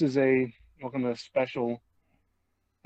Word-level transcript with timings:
this 0.00 0.12
is 0.12 0.16
a 0.16 0.50
welcome 0.80 1.02
to 1.02 1.10
a 1.10 1.16
special 1.16 1.78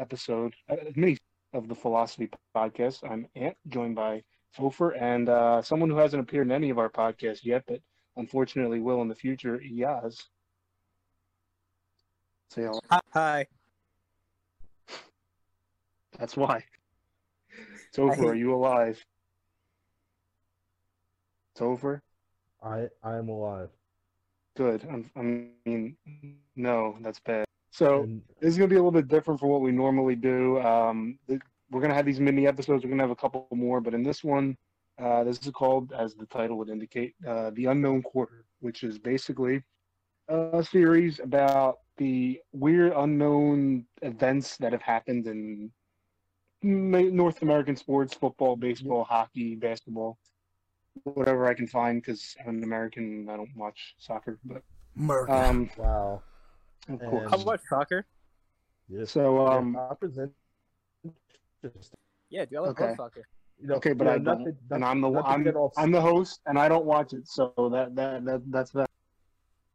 episode, 0.00 0.52
uh, 0.68 0.74
mini 0.96 1.16
of 1.52 1.68
the 1.68 1.74
Philasophy 1.74 2.28
Podcast. 2.56 3.08
I'm 3.08 3.28
Ant, 3.36 3.56
joined 3.68 3.94
by 3.94 4.24
Topher 4.58 5.00
and 5.00 5.28
uh, 5.28 5.62
someone 5.62 5.90
who 5.90 5.96
hasn't 5.96 6.20
appeared 6.20 6.48
in 6.48 6.52
any 6.52 6.70
of 6.70 6.78
our 6.78 6.88
podcasts 6.88 7.44
yet, 7.44 7.62
but 7.68 7.78
unfortunately 8.16 8.80
will 8.80 9.00
in 9.00 9.06
the 9.06 9.14
future, 9.14 9.60
Yaz. 9.60 10.24
Say 12.50 12.62
hello. 12.62 12.80
Hi. 13.12 13.46
That's 16.18 16.36
why. 16.36 16.64
Topher, 17.94 18.30
are 18.30 18.34
you 18.34 18.52
alive? 18.54 19.00
Topher? 21.56 22.00
I 22.60 22.88
I 23.04 23.18
am 23.18 23.28
alive. 23.28 23.70
Good. 24.56 24.86
I'm, 24.88 25.10
I 25.16 25.22
mean, 25.66 25.96
no, 26.54 26.96
that's 27.00 27.20
bad. 27.20 27.44
So 27.70 28.04
And 28.04 28.22
this 28.40 28.50
is 28.50 28.56
gonna 28.56 28.68
be 28.68 28.76
a 28.76 28.78
little 28.78 28.92
bit 28.92 29.08
different 29.08 29.40
from 29.40 29.48
what 29.48 29.60
we 29.60 29.72
normally 29.72 30.14
do. 30.14 30.60
Um, 30.60 31.18
we're 31.70 31.80
gonna 31.80 31.94
have 31.94 32.06
these 32.06 32.20
mini 32.20 32.46
episodes. 32.46 32.84
We're 32.84 32.90
gonna 32.90 33.02
have 33.02 33.10
a 33.10 33.16
couple 33.16 33.48
more, 33.52 33.80
but 33.80 33.94
in 33.94 34.04
this 34.04 34.22
one, 34.22 34.56
uh, 34.98 35.24
this 35.24 35.44
is 35.44 35.50
called, 35.50 35.92
as 35.92 36.14
the 36.14 36.26
title 36.26 36.56
would 36.58 36.68
indicate, 36.68 37.14
uh, 37.26 37.50
the 37.50 37.66
unknown 37.66 38.02
quarter, 38.02 38.44
which 38.60 38.84
is 38.84 38.96
basically 38.96 39.62
a 40.28 40.62
series 40.62 41.18
about 41.18 41.80
the 41.96 42.40
weird 42.52 42.92
unknown 42.96 43.86
events 44.02 44.56
that 44.58 44.72
have 44.72 44.82
happened 44.82 45.26
in 45.26 45.72
North 46.62 47.42
American 47.42 47.74
sports: 47.74 48.14
football, 48.14 48.54
baseball, 48.54 49.02
hockey, 49.02 49.56
basketball, 49.56 50.16
whatever 51.02 51.46
I 51.46 51.54
can 51.54 51.66
find. 51.66 52.00
Because 52.00 52.36
I'm 52.46 52.58
an 52.58 52.64
American, 52.64 53.28
I 53.28 53.36
don't 53.36 53.54
watch 53.56 53.94
soccer, 53.98 54.38
but 54.44 54.62
Murder. 54.94 55.32
um, 55.32 55.70
wow. 55.76 56.22
of 56.88 57.00
And- 57.00 57.10
course. 57.10 57.30
How 57.30 57.40
about 57.40 57.60
soccer? 57.68 58.06
Yes. 58.88 59.10
So 59.10 59.46
um, 59.46 59.74
yeah, 59.74 59.88
Soccer's 59.88 60.18
interesting. 61.62 61.98
Yeah, 62.30 62.44
do 62.44 62.56
I 62.56 62.60
like 62.60 62.80
Okay. 62.80 62.94
soccer? 62.96 63.26
You 63.60 63.68
know, 63.68 63.74
Okay, 63.76 63.92
but 63.92 64.06
yeah, 64.06 64.14
I 64.14 64.18
not 64.18 64.38
don't, 64.38 64.44
to- 64.44 64.50
not- 64.68 64.76
and 64.76 64.84
I'm 64.84 65.00
the 65.00 65.10
I'm, 65.22 65.46
I'm 65.76 65.90
the 65.92 66.00
host, 66.00 66.40
and 66.46 66.58
I 66.58 66.68
don't 66.68 66.84
watch 66.84 67.12
it, 67.12 67.26
so 67.28 67.52
that 67.72 67.94
that, 67.94 68.24
that 68.24 68.42
that's 68.50 68.70
that. 68.72 68.90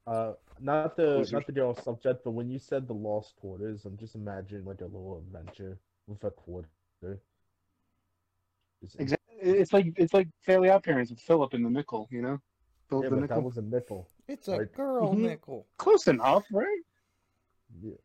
uh 0.05 0.33
not 0.59 0.97
the 0.97 1.19
Wizard. 1.19 1.33
not 1.33 1.45
to 1.47 1.51
get 1.53 1.63
off 1.63 1.81
subject, 1.83 2.23
but 2.25 2.31
when 2.31 2.49
you 2.49 2.59
said 2.59 2.85
the 2.87 2.93
lost 2.93 3.35
quarters, 3.37 3.85
I'm 3.85 3.95
just 3.97 4.15
imagining 4.15 4.65
like 4.65 4.81
a 4.81 4.85
little 4.85 5.23
adventure 5.25 5.79
with 6.07 6.23
a 6.25 6.31
quarter. 6.31 6.67
Just- 8.83 8.99
Exactly. 8.99 9.28
It's 9.41 9.73
like 9.73 9.93
it's 9.95 10.13
like 10.13 10.27
Fairly 10.45 10.69
Odd 10.69 10.83
Parents 10.83 11.11
with 11.11 11.19
Philip 11.19 11.53
and 11.53 11.65
the 11.65 11.69
nickel, 11.69 12.07
you 12.11 12.21
know. 12.21 12.39
Philip 12.89 13.03
Yeah, 13.03 13.09
the 13.09 13.15
but 13.15 13.21
nickel. 13.21 13.35
that 13.37 13.43
was 13.43 13.57
a 13.57 13.61
nickel. 13.61 14.09
It's 14.27 14.47
a 14.47 14.59
Right. 14.59 14.73
girl 14.73 15.13
Mhm. 15.13 15.21
nickel. 15.21 15.67
Close 15.77 16.07
enough, 16.07 16.45
right? 16.51 16.81
Yeah. 17.81 17.95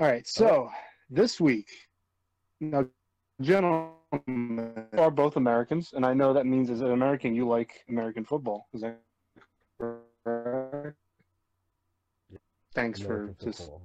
All 0.00 0.06
right. 0.06 0.26
So 0.26 0.70
this 1.10 1.40
week, 1.40 1.68
now, 2.60 2.86
gentlemen, 3.40 4.88
are 4.92 5.10
both 5.10 5.36
Americans, 5.36 5.92
and 5.92 6.04
I 6.06 6.14
know 6.14 6.32
that 6.32 6.46
means 6.46 6.70
as 6.70 6.80
an 6.80 6.92
American 6.92 7.34
you 7.34 7.46
like 7.46 7.84
American 7.88 8.24
football. 8.24 8.68
Is 8.72 8.82
that 8.82 8.98
correct? 9.78 10.96
Thanks 12.74 13.00
American 13.00 13.34
for 13.34 13.44
just 13.44 13.58
football. 13.60 13.82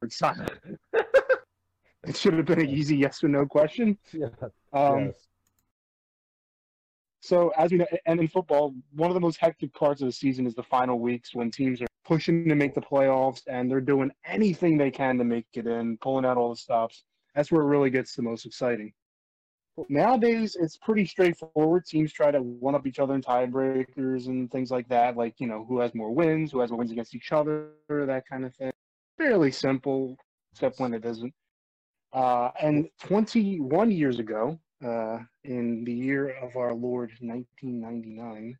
for 0.00 0.10
silent. 0.10 0.79
It 2.06 2.16
should 2.16 2.34
have 2.34 2.46
been 2.46 2.60
an 2.60 2.68
easy 2.68 2.96
yes 2.96 3.22
or 3.22 3.28
no 3.28 3.46
question. 3.46 3.98
Yeah. 4.12 4.28
Um, 4.72 5.06
yes. 5.06 5.26
So 7.22 7.52
as 7.56 7.70
we 7.70 7.78
know, 7.78 7.86
and 8.06 8.18
in 8.18 8.28
football, 8.28 8.74
one 8.92 9.10
of 9.10 9.14
the 9.14 9.20
most 9.20 9.38
hectic 9.38 9.74
parts 9.74 10.00
of 10.00 10.06
the 10.06 10.12
season 10.12 10.46
is 10.46 10.54
the 10.54 10.62
final 10.62 10.98
weeks 10.98 11.34
when 11.34 11.50
teams 11.50 11.82
are 11.82 11.86
pushing 12.04 12.48
to 12.48 12.54
make 12.54 12.74
the 12.74 12.80
playoffs 12.80 13.42
and 13.46 13.70
they're 13.70 13.80
doing 13.80 14.10
anything 14.24 14.78
they 14.78 14.90
can 14.90 15.18
to 15.18 15.24
make 15.24 15.46
it 15.52 15.66
in, 15.66 15.98
pulling 15.98 16.24
out 16.24 16.38
all 16.38 16.50
the 16.50 16.56
stops. 16.56 17.04
That's 17.34 17.52
where 17.52 17.62
it 17.62 17.66
really 17.66 17.90
gets 17.90 18.14
the 18.14 18.22
most 18.22 18.46
exciting. 18.46 18.92
Nowadays, 19.88 20.56
it's 20.58 20.76
pretty 20.76 21.06
straightforward. 21.06 21.84
Teams 21.84 22.12
try 22.12 22.30
to 22.30 22.42
one 22.42 22.74
up 22.74 22.86
each 22.86 22.98
other 22.98 23.14
in 23.14 23.22
tiebreakers 23.22 24.26
and 24.26 24.50
things 24.50 24.70
like 24.70 24.88
that, 24.88 25.16
like 25.16 25.34
you 25.38 25.46
know 25.46 25.64
who 25.66 25.78
has 25.78 25.94
more 25.94 26.12
wins, 26.12 26.52
who 26.52 26.60
has 26.60 26.70
more 26.70 26.78
wins 26.78 26.90
against 26.90 27.14
each 27.14 27.32
other, 27.32 27.68
that 27.88 28.24
kind 28.28 28.44
of 28.44 28.54
thing. 28.56 28.72
Fairly 29.16 29.50
simple, 29.50 30.16
except 30.52 30.80
when 30.80 30.92
it 30.92 31.04
isn't. 31.04 31.32
Uh, 32.12 32.50
and 32.60 32.88
21 33.00 33.90
years 33.90 34.18
ago, 34.18 34.58
uh, 34.84 35.18
in 35.44 35.84
the 35.84 35.92
year 35.92 36.30
of 36.42 36.56
our 36.56 36.72
Lord 36.72 37.12
1999. 37.20 38.56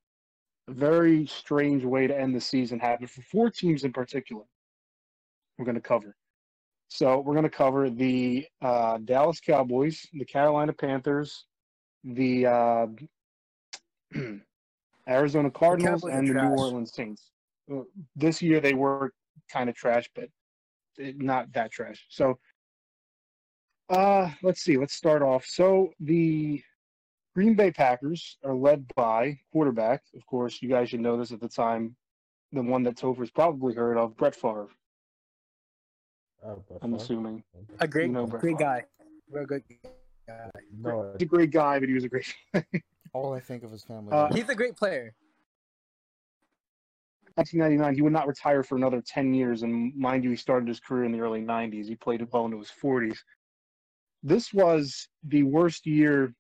A 0.69 0.72
very 0.72 1.27
strange 1.27 1.84
way 1.84 2.06
to 2.06 2.19
end 2.19 2.34
the 2.34 2.41
season 2.41 2.78
happened 2.78 3.10
for 3.10 3.22
four 3.22 3.50
teams 3.50 3.84
in 3.84 3.93
particular. 3.93 4.44
We're 5.59 5.65
going 5.65 5.77
to 5.77 5.81
cover. 5.81 6.15
So 6.89 7.21
we're 7.21 7.34
going 7.34 7.44
to 7.44 7.50
cover 7.50 7.89
the 7.91 8.47
uh, 8.62 8.99
Dallas 8.99 9.41
Cowboys, 9.41 10.06
the 10.12 10.25
Carolina 10.25 10.72
Panthers, 10.72 11.47
the 12.05 12.47
uh, 12.47 12.87
Arizona 15.09 15.50
Cardinals, 15.50 16.05
are 16.05 16.10
and 16.10 16.28
the 16.28 16.34
New. 16.34 16.41
Orleans 16.41 16.93
Saints. 16.93 17.31
Uh, 17.72 17.83
This 18.16 18.43
year 18.43 18.60
they 18.60 18.75
were 18.75 19.12
kind 19.50 19.69
of 19.71 19.77
trash, 19.77 20.09
but 20.15 20.28
eh, 21.00 21.12
not 21.16 21.53
that 21.53 21.71
trash. 21.71 22.06
So 22.09 22.39
uh, 23.91 24.31
let's 24.43 24.62
see. 24.62 24.77
Let's 24.77 24.95
start 24.95 25.23
off. 25.23 25.45
So 25.47 25.91
the 26.01 26.62
Green 27.34 27.55
Bay 27.55 27.71
Packers 27.71 28.39
are 28.45 28.55
led 28.55 28.87
by 28.95 29.39
quarterback. 29.53 30.03
Of 30.17 30.25
course, 30.27 30.61
you 30.62 30.69
guys 30.69 30.89
should 30.91 31.01
know 31.01 31.17
this 31.17 31.33
at 31.33 31.41
the 31.41 31.49
time. 31.49 31.97
The 32.53 32.62
one 32.62 32.83
that 32.84 32.97
Topher's 32.97 33.31
probably 33.31 33.75
heard 33.75 33.97
of, 33.97 34.17
Brett 34.17 34.34
Favre. 34.34 34.69
Uh, 36.45 36.55
but 36.69 36.78
I'm 36.83 36.91
fine. 36.93 37.01
assuming 37.01 37.45
A 37.81 37.87
great, 37.87 38.06
You 38.06 38.12
know 38.12 38.27
great 38.27 38.43
Favre. 38.43 38.56
guy. 38.59 38.84
Real 39.31 39.47
good 39.47 39.62
guy. 40.27 40.34
No, 40.77 41.12
he's 41.19 41.27
a 41.27 41.28
great 41.28 41.51
guy, 41.51 41.78
but 41.78 41.89
he 41.89 41.95
was 41.95 42.05
a 42.05 42.09
great. 42.09 42.34
All 43.12 43.33
I 43.34 43.41
think 43.41 43.62
of 43.65 43.71
his 43.72 43.83
family. 43.84 44.12
Uh, 44.12 44.33
He's 44.33 44.49
a 44.49 44.55
great 44.55 44.77
player. 44.77 45.12
1999, 47.34 47.95
he 47.95 48.03
would 48.03 48.12
not 48.12 48.27
retire 48.27 48.62
for 48.62 48.77
another 48.77 49.01
10 49.05 49.34
years, 49.34 49.62
and 49.62 49.95
mind 49.97 50.25
you, 50.25 50.31
he 50.31 50.37
started 50.37 50.69
his 50.69 50.78
career 50.81 51.05
in 51.05 51.12
the 51.12 51.21
early 51.21 51.41
90s. 51.41 51.87
He 51.87 51.95
played 51.97 52.27
well 52.33 52.45
into 52.45 52.59
his 52.59 52.71
40s. 52.83 53.19
This 54.23 54.53
was 54.53 55.09
the 55.27 55.43
worst 55.43 55.87
year 55.87 56.35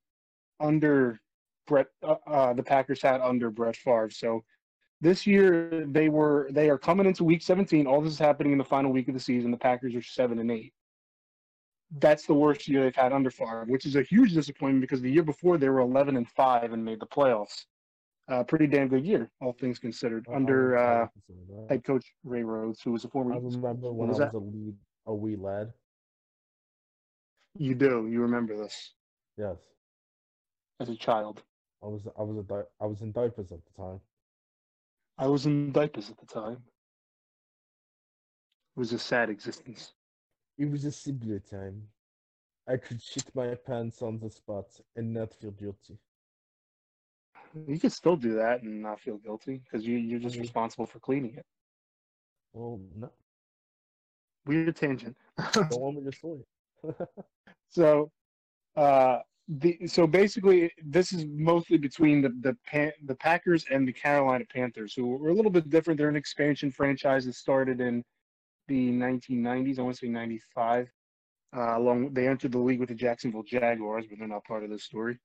under 0.60 1.20
Brett. 1.66 1.86
Uh, 2.02 2.16
uh, 2.26 2.52
the 2.52 2.62
Packers 2.62 3.00
had 3.00 3.20
under 3.20 3.50
Brett 3.50 3.76
Favre. 3.76 4.10
So 4.10 4.44
this 5.00 5.26
year 5.26 5.86
they 5.86 6.08
were 6.08 6.48
they 6.52 6.68
are 6.68 6.78
coming 6.78 7.06
into 7.06 7.24
Week 7.24 7.42
17. 7.42 7.86
All 7.86 8.00
this 8.00 8.12
is 8.12 8.18
happening 8.18 8.52
in 8.52 8.58
the 8.58 8.64
final 8.64 8.92
week 8.92 9.08
of 9.08 9.14
the 9.14 9.20
season. 9.20 9.50
The 9.50 9.56
Packers 9.56 9.94
are 9.94 10.02
seven 10.02 10.38
and 10.38 10.50
eight. 10.50 10.72
That's 11.98 12.26
the 12.26 12.34
worst 12.34 12.68
year 12.68 12.84
they've 12.84 12.94
had 12.94 13.12
under 13.12 13.30
Favre, 13.30 13.64
which 13.66 13.84
is 13.84 13.96
a 13.96 14.02
huge 14.02 14.32
disappointment 14.32 14.82
because 14.82 15.00
the 15.00 15.10
year 15.10 15.24
before 15.24 15.58
they 15.58 15.68
were 15.68 15.80
11 15.80 16.16
and 16.16 16.28
five 16.28 16.72
and 16.72 16.84
made 16.84 17.00
the 17.00 17.06
playoffs. 17.06 17.64
Uh, 18.28 18.44
pretty 18.44 18.68
damn 18.68 18.86
good 18.86 19.04
year, 19.04 19.28
all 19.40 19.52
things 19.52 19.80
considered, 19.80 20.24
I 20.30 20.36
under 20.36 20.78
uh, 20.78 20.82
excited 20.82 21.10
to 21.14 21.20
see 21.26 21.38
that. 21.48 21.66
head 21.68 21.84
coach 21.84 22.04
Ray 22.22 22.44
Rhodes, 22.44 22.80
who 22.80 22.92
was 22.92 23.04
a 23.04 23.08
former. 23.08 23.34
I 23.34 23.38
remember 23.38 23.92
when 23.92 24.08
I 24.08 24.10
was 24.10 24.18
that? 24.18 24.32
a 24.34 24.38
lead, 24.38 24.76
a 25.06 25.14
wee 25.14 25.34
lad. 25.34 25.72
You 27.56 27.74
do. 27.74 28.06
You 28.08 28.22
remember 28.22 28.56
this 28.56 28.94
Yes, 29.36 29.58
as 30.80 30.88
a 30.88 30.96
child. 30.96 31.42
I 31.82 31.86
was. 31.86 32.06
I 32.18 32.22
was 32.22 32.38
a. 32.38 32.42
Di- 32.42 32.70
I 32.80 32.86
was 32.86 33.02
in 33.02 33.12
diapers 33.12 33.52
at 33.52 33.64
the 33.64 33.72
time. 33.72 34.00
I 35.18 35.26
was 35.28 35.46
in 35.46 35.72
diapers 35.72 36.10
at 36.10 36.18
the 36.18 36.26
time. 36.26 36.64
It 38.76 38.78
was 38.80 38.92
a 38.92 38.98
sad 38.98 39.30
existence. 39.30 39.94
It 40.58 40.66
was 40.70 40.84
a 40.84 40.92
simpler 40.92 41.40
time. 41.40 41.88
I 42.66 42.76
could 42.76 43.00
shit 43.02 43.34
my 43.34 43.48
pants 43.48 44.02
on 44.02 44.18
the 44.18 44.30
spot 44.30 44.66
and 44.96 45.12
not 45.12 45.26
feel 45.34 45.46
guilty. 45.46 45.98
You 47.66 47.78
could 47.78 47.92
still 47.92 48.16
do 48.16 48.34
that 48.34 48.62
and 48.62 48.82
not 48.82 49.00
feel 49.00 49.18
guilty 49.18 49.58
because 49.58 49.86
you, 49.86 49.96
you're 49.96 50.20
just 50.20 50.38
Mhm. 50.38 50.40
responsible 50.40 50.86
for 50.86 51.00
cleaning 51.00 51.34
it. 51.36 51.46
Well, 52.52 52.80
no. 52.94 53.10
Weird 54.46 54.76
tangent. 54.76 55.16
Go 55.68 55.84
on 55.86 55.94
with 55.96 56.04
your 56.04 56.12
story. 56.12 56.44
So, 57.68 58.10
uh, 58.76 59.18
the 59.48 59.86
so 59.86 60.06
basically, 60.06 60.70
this 60.84 61.12
is 61.12 61.26
mostly 61.26 61.76
between 61.76 62.22
the 62.22 62.30
the 62.40 62.56
Pan, 62.66 62.92
the 63.04 63.16
Packers 63.16 63.64
and 63.70 63.86
the 63.86 63.92
Carolina 63.92 64.44
Panthers, 64.52 64.94
who 64.94 65.06
were 65.06 65.30
a 65.30 65.34
little 65.34 65.50
bit 65.50 65.68
different. 65.70 65.98
They're 65.98 66.08
an 66.08 66.16
expansion 66.16 66.70
franchise 66.70 67.26
that 67.26 67.34
started 67.34 67.80
in 67.80 68.04
the 68.68 68.90
1990s. 68.92 69.78
I 69.78 69.82
want 69.82 69.96
to 69.96 70.06
say 70.06 70.08
95. 70.08 70.88
Uh, 71.56 71.78
along, 71.78 72.14
they 72.14 72.28
entered 72.28 72.52
the 72.52 72.58
league 72.58 72.78
with 72.78 72.90
the 72.90 72.94
Jacksonville 72.94 73.42
Jaguars, 73.42 74.06
but 74.08 74.20
they're 74.20 74.28
not 74.28 74.44
part 74.44 74.62
of 74.62 74.70
this 74.70 74.84
story. 74.84 75.18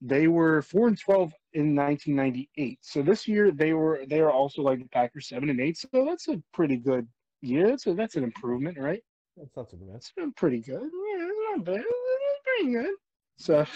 They 0.00 0.28
were 0.28 0.62
four 0.62 0.86
and 0.86 0.98
12 0.98 1.32
in 1.54 1.74
1998. 1.74 2.78
So 2.82 3.02
this 3.02 3.26
year 3.26 3.50
they 3.50 3.72
were 3.72 4.04
they 4.08 4.20
are 4.20 4.30
also 4.30 4.62
like 4.62 4.78
the 4.80 4.88
Packers, 4.88 5.28
seven 5.28 5.50
and 5.50 5.60
eight. 5.60 5.78
So 5.78 6.04
that's 6.04 6.28
a 6.28 6.40
pretty 6.52 6.76
good 6.76 7.08
year. 7.40 7.76
So 7.78 7.94
that's 7.94 8.14
an 8.14 8.22
improvement, 8.22 8.78
right? 8.78 9.02
That's 9.36 9.56
not 9.56 9.68
too 9.68 9.76
bad. 9.76 9.96
It's 9.96 10.12
been 10.12 10.32
pretty 10.32 10.60
good. 10.60 10.82
Yeah, 10.82 11.26
it's 11.28 11.38
not 11.56 11.64
bad. 11.64 11.84
It's 11.84 12.40
pretty 12.44 12.72
good. 12.72 12.94
So 13.36 13.66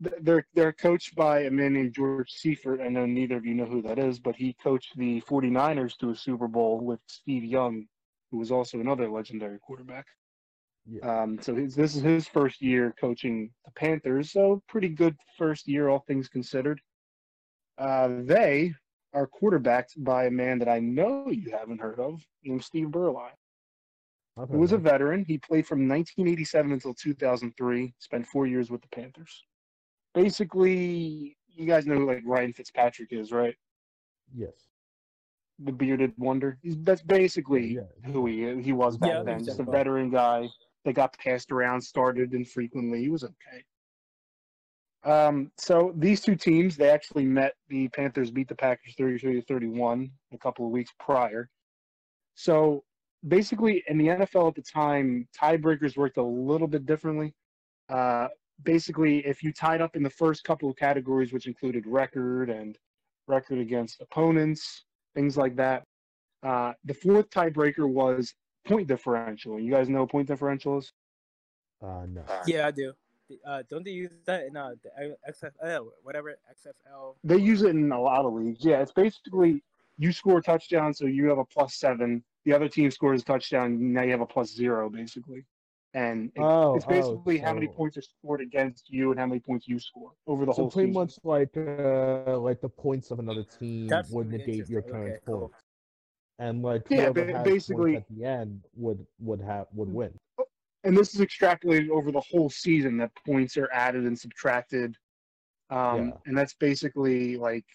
they're 0.00 0.46
they're 0.54 0.72
coached 0.72 1.14
by 1.14 1.40
a 1.40 1.50
man 1.50 1.74
named 1.74 1.94
George 1.94 2.30
Seifert. 2.32 2.80
I 2.80 2.88
know 2.88 3.04
neither 3.04 3.36
of 3.36 3.44
you 3.44 3.54
know 3.54 3.66
who 3.66 3.82
that 3.82 3.98
is, 3.98 4.18
but 4.18 4.34
he 4.34 4.56
coached 4.62 4.96
the 4.96 5.20
49ers 5.22 5.96
to 5.98 6.10
a 6.10 6.16
Super 6.16 6.48
Bowl 6.48 6.80
with 6.80 7.00
Steve 7.06 7.44
Young, 7.44 7.86
who 8.30 8.38
was 8.38 8.50
also 8.50 8.80
another 8.80 9.10
legendary 9.10 9.58
quarterback. 9.58 10.06
Yeah. 10.86 11.22
Um, 11.22 11.38
so 11.42 11.54
his, 11.54 11.74
this 11.74 11.94
is 11.94 12.02
his 12.02 12.26
first 12.26 12.62
year 12.62 12.94
coaching 12.98 13.50
the 13.66 13.70
Panthers, 13.72 14.32
so 14.32 14.62
pretty 14.68 14.88
good 14.88 15.14
first 15.36 15.68
year, 15.68 15.88
all 15.88 16.02
things 16.08 16.28
considered. 16.28 16.80
Uh, 17.76 18.08
they 18.20 18.72
are 19.12 19.26
quarterbacked 19.26 20.02
by 20.02 20.24
a 20.24 20.30
man 20.30 20.58
that 20.60 20.68
I 20.68 20.78
know 20.78 21.28
you 21.28 21.50
haven't 21.50 21.80
heard 21.80 22.00
of, 22.00 22.22
named 22.42 22.64
Steve 22.64 22.88
Beuerlein 22.88 23.32
who 24.46 24.58
was 24.58 24.72
a 24.72 24.78
veteran. 24.78 25.24
He 25.24 25.38
played 25.38 25.66
from 25.66 25.88
1987 25.88 26.72
until 26.72 26.94
2003. 26.94 27.94
Spent 27.98 28.26
four 28.26 28.46
years 28.46 28.70
with 28.70 28.82
the 28.82 28.88
Panthers. 28.88 29.44
Basically, 30.14 31.36
you 31.48 31.66
guys 31.66 31.86
know 31.86 31.94
who 31.96 32.06
like 32.06 32.22
Ryan 32.24 32.52
Fitzpatrick 32.52 33.12
is, 33.12 33.32
right? 33.32 33.54
Yes. 34.34 34.52
The 35.58 35.72
bearded 35.72 36.12
wonder. 36.16 36.58
He's, 36.62 36.76
that's 36.78 37.02
basically 37.02 37.74
Yeah. 37.74 37.82
who 38.12 38.26
he 38.26 38.60
he 38.62 38.72
was 38.72 38.96
back 38.96 39.10
Yeah, 39.10 39.22
then. 39.22 39.44
Just 39.44 39.60
a 39.60 39.62
a- 39.62 39.70
veteran 39.70 40.10
guy 40.10 40.48
that 40.84 40.94
got 40.94 41.16
passed 41.18 41.52
around, 41.52 41.80
started 41.82 42.32
infrequently. 42.34 43.00
He 43.02 43.08
was 43.10 43.24
okay. 43.24 43.64
Um, 45.02 45.50
so 45.56 45.92
these 45.96 46.20
two 46.20 46.36
teams, 46.36 46.76
they 46.76 46.90
actually 46.90 47.24
met. 47.24 47.54
The 47.68 47.88
Panthers 47.88 48.30
beat 48.30 48.48
the 48.48 48.54
Packers 48.54 48.94
33 48.96 49.34
to 49.34 49.42
31 49.42 50.10
a 50.32 50.38
couple 50.38 50.66
of 50.66 50.72
weeks 50.72 50.92
prior. 50.98 51.48
So 52.34 52.84
basically, 53.26 53.82
in 53.88 53.98
the 53.98 54.08
NFL 54.08 54.48
at 54.48 54.54
the 54.54 54.62
time, 54.62 55.28
tiebreakers 55.38 55.96
worked 55.96 56.16
a 56.16 56.22
little 56.22 56.68
bit 56.68 56.86
differently. 56.86 57.34
Uh, 57.88 58.28
basically, 58.62 59.18
if 59.26 59.42
you 59.42 59.52
tied 59.52 59.80
up 59.80 59.96
in 59.96 60.02
the 60.02 60.10
first 60.10 60.44
couple 60.44 60.70
of 60.70 60.76
categories, 60.76 61.32
which 61.32 61.46
included 61.46 61.86
record 61.86 62.50
and 62.50 62.78
record 63.26 63.58
against 63.58 64.00
opponents, 64.00 64.84
things 65.14 65.36
like 65.36 65.56
that, 65.56 65.84
uh, 66.42 66.72
the 66.84 66.94
fourth 66.94 67.28
tiebreaker 67.30 67.88
was 67.88 68.34
point 68.66 68.86
differential. 68.86 69.58
You 69.58 69.70
guys 69.70 69.88
know 69.88 70.06
point 70.06 70.28
differentials? 70.28 70.86
Uh, 71.82 72.06
no. 72.08 72.22
Yeah, 72.46 72.66
I 72.66 72.70
do. 72.70 72.92
Uh, 73.46 73.62
don't 73.68 73.84
they 73.84 73.92
use 73.92 74.10
that 74.26 74.46
in 74.46 74.56
uh, 74.56 74.70
the 74.82 75.16
XFL, 75.30 75.86
whatever 76.02 76.36
XFL? 76.50 77.14
They 77.22 77.36
use 77.36 77.62
it 77.62 77.70
in 77.70 77.92
a 77.92 78.00
lot 78.00 78.24
of 78.24 78.32
leagues. 78.32 78.64
Yeah, 78.64 78.80
it's 78.80 78.92
basically 78.92 79.62
you 79.98 80.12
score 80.12 80.38
a 80.38 80.42
touchdown, 80.42 80.92
so 80.92 81.06
you 81.06 81.28
have 81.28 81.38
a 81.38 81.44
plus 81.44 81.74
seven. 81.74 82.24
The 82.44 82.52
other 82.52 82.68
team 82.68 82.90
scores 82.90 83.22
a 83.22 83.24
touchdown, 83.24 83.92
now 83.92 84.02
you 84.02 84.10
have 84.12 84.20
a 84.22 84.26
plus 84.26 84.50
zero, 84.54 84.88
basically. 84.88 85.44
And 85.92 86.30
it- 86.36 86.40
Oh, 86.40 86.74
it's 86.76 86.86
basically 86.86 87.40
oh, 87.40 87.44
how 87.44 87.52
many 87.52 87.66
points 87.68 87.96
are 87.96 88.02
scored 88.02 88.40
against 88.40 88.88
you 88.90 89.10
and 89.10 89.18
how 89.20 89.26
many 89.26 89.40
points 89.40 89.66
you 89.68 89.78
score 89.78 90.12
over 90.26 90.46
the 90.46 90.52
whole 90.52 90.70
So 90.70 90.74
pretty 90.74 90.90
season. 90.90 91.00
much 91.02 91.18
like 91.24 91.54
uh, 91.56 92.38
like 92.38 92.60
the 92.60 92.68
points 92.68 93.10
of 93.10 93.18
another 93.18 93.42
team 93.44 93.88
That's 93.88 94.10
would 94.10 94.30
really 94.30 94.38
negate 94.46 94.68
your 94.68 94.82
current 94.82 95.14
Okay, 95.14 95.18
cool. 95.26 95.40
points, 95.48 95.64
and 96.38 96.62
like 96.62 96.82
Yeah, 96.88 97.10
ba- 97.10 97.42
basically- 97.44 97.96
at 97.96 98.08
the 98.08 98.24
end 98.24 98.62
would 98.74 99.04
would 99.18 99.40
have 99.40 99.66
would 99.74 99.92
win. 99.92 100.16
and 100.84 100.96
this 100.96 101.12
is 101.14 101.20
extrapolated 101.20 101.90
over 101.90 102.10
the 102.12 102.20
whole 102.30 102.48
season 102.48 102.96
that 102.98 103.10
points 103.26 103.56
are 103.58 103.68
added 103.72 104.04
and 104.04 104.18
subtracted 104.18 104.96
um 105.70 106.06
Yeah. 106.08 106.16
and 106.26 106.38
that's 106.38 106.54
basically 106.54 107.36
like 107.36 107.66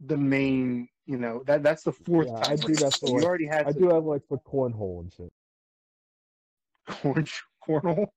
the 0.00 0.16
main 0.16 0.88
you 1.08 1.18
know 1.18 1.42
that 1.46 1.64
that's 1.64 1.84
the 1.84 1.92
fourth 1.92 2.30
Yeah, 2.30 2.38
time 2.38 2.56
I 2.56 2.56
do 2.56 2.76
that 2.78 3.00
for, 3.00 3.22
you 3.22 3.26
already 3.26 3.46
had 3.46 3.70
I 3.70 3.72
to 3.72 3.82
do 3.82 3.88
have 3.88 4.04
like 4.04 4.26
for 4.28 4.38
cornhole 4.38 5.00
and 5.00 5.12
shit. 5.12 5.32
corn 6.88 7.26
cornhole 7.62 8.08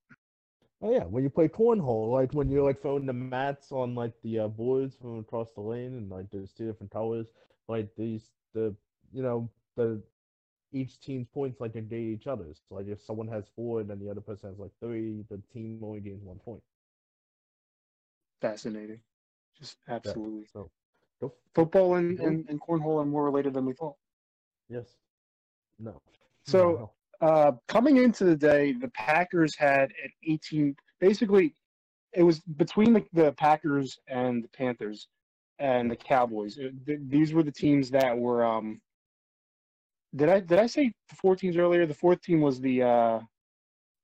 Oh 0.81 0.91
yeah, 0.91 1.05
when 1.05 1.23
you 1.23 1.29
play 1.29 1.47
cornhole, 1.49 2.11
like 2.11 2.33
when 2.33 2.49
you're 2.49 2.63
like 2.63 2.81
throwing 2.81 3.05
the 3.05 3.13
mats 3.13 3.71
on 3.71 3.95
like 3.95 4.13
the 4.21 4.39
uh, 4.39 4.47
boards 4.49 4.95
from 4.97 5.19
across 5.19 5.51
the 5.53 5.61
lane, 5.61 5.93
and 5.95 6.09
like 6.09 6.29
there's 6.29 6.53
two 6.53 6.65
different 6.67 6.91
colors. 6.91 7.27
Like 7.67 7.95
these, 7.95 8.31
the 8.53 8.75
you 9.11 9.21
know 9.23 9.49
the 9.75 10.03
each 10.71 10.99
team's 10.99 11.27
points 11.29 11.59
like 11.61 11.75
negate 11.75 12.13
each 12.13 12.27
other's. 12.27 12.61
So, 12.67 12.75
like 12.75 12.87
if 12.87 13.01
someone 13.01 13.27
has 13.29 13.47
four 13.49 13.81
and 13.81 13.89
then 13.89 13.99
the 13.99 14.09
other 14.09 14.21
person 14.21 14.49
has 14.49 14.59
like 14.59 14.71
three, 14.79 15.23
the 15.29 15.37
team 15.51 15.73
only 15.73 15.89
gains 15.89 16.11
one 16.11 16.27
point. 16.27 16.51
fascinating 18.41 19.01
just 19.55 19.77
absolutely 19.87 20.49
So, 20.53 20.71
go 20.71 20.71
football 21.53 21.95
and, 21.95 22.17
Go. 22.17 22.25
and, 22.25 22.47
and 22.49 22.59
cornhole 22.61 23.01
are 23.01 23.05
more 23.05 23.23
related 23.25 23.53
than 23.53 23.65
we 23.65 23.73
thought 23.73 23.95
yes, 24.69 24.95
no. 25.79 26.01
So, 26.45 26.91
No. 27.21 27.27
uh, 27.27 27.51
coming 27.67 27.97
into 27.97 28.23
the 28.23 28.35
day, 28.35 28.71
the 28.73 28.89
Packers 28.89 29.55
had 29.55 29.91
an 30.03 30.11
18. 30.23 30.75
Basically, 30.99 31.55
it 32.13 32.23
was 32.23 32.39
between 32.39 32.93
the, 32.93 33.05
the 33.13 33.31
Packers 33.33 33.99
and 34.07 34.43
the 34.43 34.47
Panthers 34.49 35.07
and 35.59 35.89
the 35.91 35.95
Cowboys. 35.95 36.57
It- 36.57 36.85
th- 36.85 36.99
these 37.07 37.33
were 37.33 37.43
the 37.43 37.51
teams 37.51 37.89
that 37.91 38.17
were. 38.17 38.43
Um, 38.45 38.81
did 40.15 40.29
I 40.29 40.39
did 40.39 40.59
I 40.59 40.67
say 40.67 40.91
the 41.09 41.15
four 41.15 41.35
teams 41.35 41.57
earlier? 41.57 41.85
The 41.85 41.93
fourth 41.93 42.21
team 42.21 42.41
was 42.41 42.59
the. 42.59 42.83
Uh, 42.83 43.19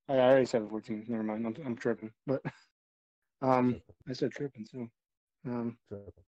I 0.10 0.14
I 0.14 0.20
already 0.20 0.46
said 0.46 0.64
the 0.64 0.70
four 0.70 0.82
teams. 0.82 1.10
Never 1.10 1.24
mind. 1.24 1.46
I'm, 1.46 1.56
I'm 1.66 1.76
tripping. 1.76 2.12
But 2.26 2.42
um, 3.42 3.82
I 4.10 4.14
said 4.14 4.32
tripping 4.32 4.66
too. 4.70 4.90
Um, 5.46 5.78
Tripping. 5.90 6.24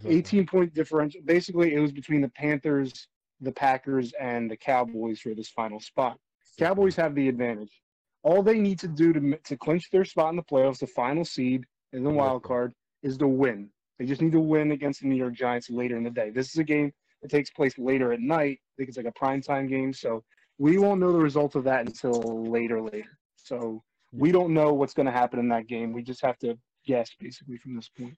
Tripping. 0.00 0.18
18 0.18 0.46
point 0.46 0.74
differential. 0.74 1.20
Basically, 1.24 1.74
it 1.74 1.80
was 1.80 1.92
between 1.92 2.20
the 2.20 2.30
Panthers, 2.30 3.08
the 3.40 3.52
Packers, 3.52 4.12
and 4.20 4.50
the 4.50 4.56
Cowboys 4.56 5.20
for 5.20 5.34
this 5.34 5.48
final 5.48 5.80
spot. 5.80 6.18
Cowboys 6.58 6.96
have 6.96 7.14
the 7.14 7.28
advantage. 7.28 7.82
All 8.22 8.42
they 8.42 8.58
need 8.58 8.78
to 8.80 8.88
do 8.88 9.12
to 9.12 9.36
to 9.36 9.56
clinch 9.56 9.90
their 9.90 10.04
spot 10.04 10.30
in 10.30 10.36
the 10.36 10.42
playoffs, 10.42 10.78
the 10.78 10.86
final 10.86 11.24
seed 11.24 11.64
and 11.92 12.04
the 12.04 12.10
wild 12.10 12.42
card, 12.42 12.72
is 13.02 13.16
to 13.18 13.28
win. 13.28 13.70
They 13.98 14.06
just 14.06 14.20
need 14.20 14.32
to 14.32 14.40
win 14.40 14.72
against 14.72 15.00
the 15.00 15.06
New 15.06 15.16
York 15.16 15.34
Giants 15.34 15.70
later 15.70 15.96
in 15.96 16.02
the 16.02 16.10
day. 16.10 16.30
This 16.30 16.50
is 16.50 16.58
a 16.58 16.64
game 16.64 16.92
that 17.22 17.30
takes 17.30 17.50
place 17.50 17.78
later 17.78 18.12
at 18.12 18.20
night. 18.20 18.58
I 18.60 18.72
think 18.76 18.88
it's 18.88 18.98
like 18.98 19.06
a 19.06 19.12
primetime 19.12 19.68
game, 19.68 19.92
so 19.92 20.22
we 20.58 20.78
won't 20.78 21.00
know 21.00 21.12
the 21.12 21.18
result 21.18 21.54
of 21.54 21.64
that 21.64 21.86
until 21.86 22.44
later, 22.44 22.80
later. 22.82 23.18
So 23.36 23.82
we 24.12 24.32
don't 24.32 24.52
know 24.52 24.72
what's 24.72 24.94
going 24.94 25.06
to 25.06 25.12
happen 25.12 25.38
in 25.38 25.48
that 25.48 25.66
game. 25.66 25.92
We 25.92 26.02
just 26.02 26.22
have 26.22 26.38
to 26.38 26.58
guess 26.86 27.10
basically 27.18 27.58
from 27.58 27.76
this 27.76 27.88
point. 27.88 28.16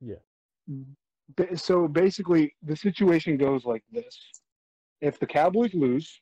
Yeah. 0.00 0.16
So 1.56 1.88
basically, 1.88 2.54
the 2.62 2.76
situation 2.76 3.36
goes 3.36 3.64
like 3.64 3.84
this: 3.90 4.18
if 5.00 5.18
the 5.18 5.26
Cowboys 5.26 5.74
lose, 5.74 6.20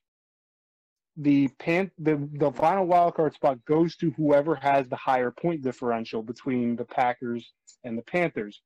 the 1.17 1.49
pan 1.59 1.91
the 1.99 2.29
the 2.35 2.51
final 2.53 2.87
wild 2.87 3.15
card 3.15 3.35
spot 3.35 3.65
goes 3.67 3.97
to 3.97 4.11
whoever 4.13 4.55
has 4.57 4.89
the 4.89 4.97
higher 4.97 5.31
point 5.31 5.63
differential 5.63 6.23
between 6.23 6.77
the 6.77 6.85
Packers 6.85 7.53
and 7.85 7.97
the 7.97 8.03
Panthers. 8.03 8.63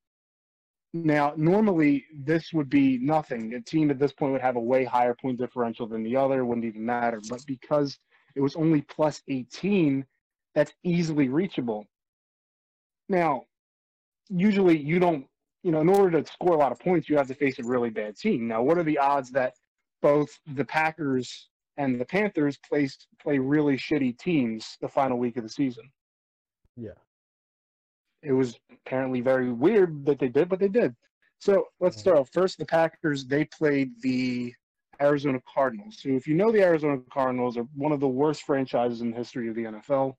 Now, 0.94 1.34
normally 1.36 2.06
this 2.24 2.52
would 2.54 2.70
be 2.70 2.98
nothing. 2.98 3.52
A 3.54 3.60
team 3.60 3.90
at 3.90 3.98
this 3.98 4.12
point 4.12 4.32
would 4.32 4.40
have 4.40 4.56
a 4.56 4.60
way 4.60 4.84
higher 4.84 5.14
point 5.14 5.38
differential 5.38 5.86
than 5.86 6.02
the 6.02 6.16
other, 6.16 6.46
wouldn't 6.46 6.64
even 6.64 6.84
matter. 6.84 7.20
But 7.28 7.44
because 7.46 7.98
it 8.34 8.40
was 8.40 8.56
only 8.56 8.80
plus 8.80 9.22
18, 9.28 10.06
that's 10.54 10.72
easily 10.84 11.28
reachable. 11.28 11.86
Now, 13.10 13.44
usually 14.30 14.78
you 14.78 14.98
don't, 14.98 15.27
you 15.62 15.72
know, 15.72 15.80
in 15.80 15.88
order 15.88 16.20
to 16.20 16.32
score 16.32 16.54
a 16.54 16.58
lot 16.58 16.72
of 16.72 16.78
points, 16.78 17.08
you 17.08 17.16
have 17.16 17.28
to 17.28 17.34
face 17.34 17.58
a 17.58 17.64
really 17.64 17.90
bad 17.90 18.16
team. 18.16 18.46
Now, 18.46 18.62
what 18.62 18.78
are 18.78 18.84
the 18.84 18.98
odds 18.98 19.30
that 19.32 19.54
both 20.02 20.28
the 20.54 20.64
Packers 20.64 21.48
and 21.76 22.00
the 22.00 22.04
Panthers 22.04 22.58
play 22.68 22.88
play 23.22 23.38
really 23.38 23.76
shitty 23.76 24.18
teams 24.18 24.76
the 24.80 24.88
final 24.88 25.18
week 25.18 25.36
of 25.36 25.42
the 25.42 25.48
season? 25.48 25.90
Yeah. 26.76 26.98
It 28.22 28.32
was 28.32 28.58
apparently 28.72 29.20
very 29.20 29.52
weird 29.52 30.04
that 30.06 30.18
they 30.18 30.28
did, 30.28 30.48
but 30.48 30.58
they 30.58 30.68
did. 30.68 30.94
So 31.40 31.66
let's 31.80 31.98
start 31.98 32.18
off. 32.18 32.30
First, 32.32 32.58
the 32.58 32.66
Packers, 32.66 33.24
they 33.24 33.44
played 33.44 33.90
the 34.02 34.52
Arizona 35.00 35.40
Cardinals. 35.52 35.98
So 36.00 36.10
if 36.10 36.26
you 36.26 36.34
know 36.34 36.50
the 36.50 36.62
Arizona 36.62 36.98
Cardinals 37.12 37.56
are 37.56 37.66
one 37.74 37.92
of 37.92 38.00
the 38.00 38.08
worst 38.08 38.42
franchises 38.42 39.00
in 39.00 39.10
the 39.10 39.16
history 39.16 39.48
of 39.48 39.54
the 39.54 39.64
NFL. 39.64 40.14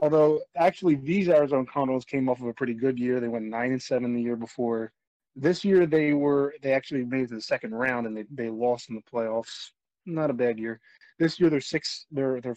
Although 0.00 0.40
actually 0.56 0.94
these 0.94 1.28
Arizona 1.28 1.64
Cardinals 1.66 2.04
came 2.04 2.28
off 2.28 2.40
of 2.40 2.46
a 2.46 2.54
pretty 2.54 2.74
good 2.74 2.98
year. 2.98 3.20
They 3.20 3.28
went 3.28 3.46
nine 3.46 3.72
and 3.72 3.82
seven 3.82 4.14
the 4.14 4.22
year 4.22 4.36
before. 4.36 4.92
This 5.34 5.64
year 5.64 5.86
they 5.86 6.12
were 6.12 6.54
they 6.62 6.72
actually 6.72 7.04
made 7.04 7.22
it 7.22 7.28
to 7.28 7.34
the 7.36 7.40
second 7.40 7.74
round 7.74 8.06
and 8.06 8.16
they, 8.16 8.24
they 8.30 8.48
lost 8.48 8.90
in 8.90 8.94
the 8.96 9.02
playoffs. 9.02 9.70
Not 10.06 10.30
a 10.30 10.34
bad 10.34 10.58
year. 10.58 10.80
This 11.18 11.38
year 11.40 11.50
they're 11.50 11.60
six 11.60 12.06
they're 12.10 12.40
they're 12.40 12.56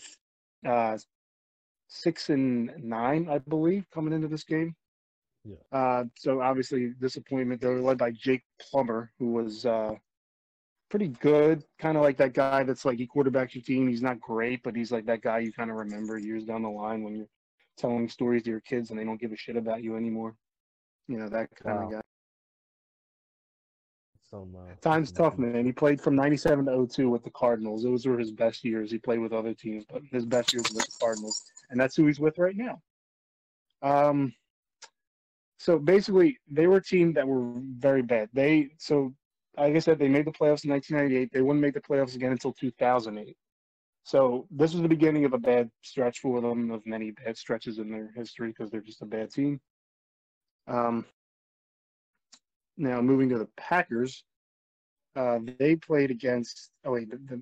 uh 0.67 0.97
six 1.91 2.29
and 2.29 2.71
nine, 2.77 3.27
I 3.29 3.39
believe, 3.39 3.85
coming 3.93 4.13
into 4.13 4.27
this 4.27 4.43
game. 4.43 4.75
Yeah. 5.43 5.55
Uh, 5.71 6.03
so 6.15 6.41
obviously 6.41 6.93
disappointment. 6.99 7.61
They 7.61 7.67
were 7.67 7.81
led 7.81 7.97
by 7.97 8.11
Jake 8.11 8.43
Plummer, 8.59 9.11
who 9.19 9.33
was 9.33 9.65
uh, 9.65 9.95
pretty 10.91 11.07
good, 11.07 11.63
kind 11.79 11.97
of 11.97 12.03
like 12.03 12.17
that 12.17 12.33
guy 12.33 12.63
that's 12.63 12.85
like 12.85 12.97
he 12.99 13.07
quarterbacks 13.07 13.55
your 13.55 13.63
team. 13.63 13.87
He's 13.87 14.01
not 14.01 14.19
great, 14.19 14.61
but 14.61 14.75
he's 14.75 14.91
like 14.91 15.05
that 15.05 15.21
guy 15.21 15.39
you 15.39 15.51
kind 15.51 15.71
of 15.71 15.77
remember 15.77 16.19
years 16.19 16.43
down 16.43 16.61
the 16.61 16.69
line 16.69 17.01
when 17.01 17.15
you're 17.15 17.29
telling 17.77 18.07
stories 18.09 18.43
to 18.43 18.51
your 18.51 18.59
kids 18.59 18.91
and 18.91 18.99
they 18.99 19.05
don't 19.05 19.19
give 19.19 19.31
a 19.31 19.37
shit 19.37 19.55
about 19.55 19.81
you 19.81 19.95
anymore. 19.95 20.35
You 21.07 21.17
know 21.17 21.29
that 21.29 21.49
kind 21.55 21.77
Wow. 21.77 21.85
of 21.85 21.91
guy. 21.93 22.01
Some 24.29 24.55
uh, 24.55 24.75
Time's 24.81 25.11
tough, 25.11 25.37
man. 25.37 25.65
He 25.65 25.71
played 25.71 26.01
from 26.01 26.15
'97 26.15 26.65
to 26.65 26.87
02 26.87 27.09
with 27.09 27.23
the 27.23 27.31
Cardinals. 27.31 27.83
Those 27.83 28.05
were 28.05 28.19
his 28.19 28.31
best 28.31 28.63
years. 28.63 28.91
He 28.91 28.97
played 28.97 29.19
with 29.19 29.33
other 29.33 29.53
teams, 29.53 29.85
but 29.85 30.01
his 30.11 30.25
best 30.25 30.53
years 30.53 30.69
were 30.69 30.77
with 30.77 30.85
the 30.85 30.93
Cardinals, 30.99 31.41
and 31.69 31.79
that's 31.79 31.95
who 31.95 32.05
he's 32.05 32.19
with 32.19 32.37
right 32.37 32.55
now. 32.55 32.81
Um, 33.81 34.33
so 35.57 35.79
basically, 35.79 36.37
they 36.49 36.67
were 36.67 36.77
a 36.77 36.83
team 36.83 37.13
that 37.13 37.27
were 37.27 37.53
very 37.77 38.01
bad. 38.01 38.29
They 38.33 38.71
so 38.77 39.13
like 39.57 39.75
I 39.75 39.79
said, 39.79 39.99
they 39.99 40.07
made 40.07 40.25
the 40.25 40.31
playoffs 40.31 40.63
in 40.63 40.71
1998. 40.71 41.31
They 41.31 41.41
wouldn't 41.41 41.61
make 41.61 41.73
the 41.73 41.81
playoffs 41.81 42.15
again 42.15 42.31
until 42.31 42.53
2008. 42.53 43.35
So 44.03 44.47
this 44.49 44.73
was 44.73 44.81
the 44.81 44.87
beginning 44.87 45.25
of 45.25 45.33
a 45.33 45.37
bad 45.37 45.69
stretch 45.81 46.19
for 46.19 46.41
them, 46.41 46.71
of 46.71 46.85
many 46.85 47.11
bad 47.11 47.37
stretches 47.37 47.77
in 47.77 47.91
their 47.91 48.11
history 48.15 48.49
because 48.49 48.71
they're 48.71 48.81
just 48.81 49.01
a 49.01 49.05
bad 49.05 49.31
team. 49.31 49.59
Um, 50.67 51.05
now 52.77 53.01
moving 53.01 53.29
to 53.29 53.37
the 53.37 53.49
Packers, 53.57 54.23
uh, 55.15 55.39
they 55.59 55.75
played 55.75 56.09
against. 56.09 56.71
Oh 56.85 56.93
wait, 56.93 57.11
the, 57.11 57.17
the 57.17 57.41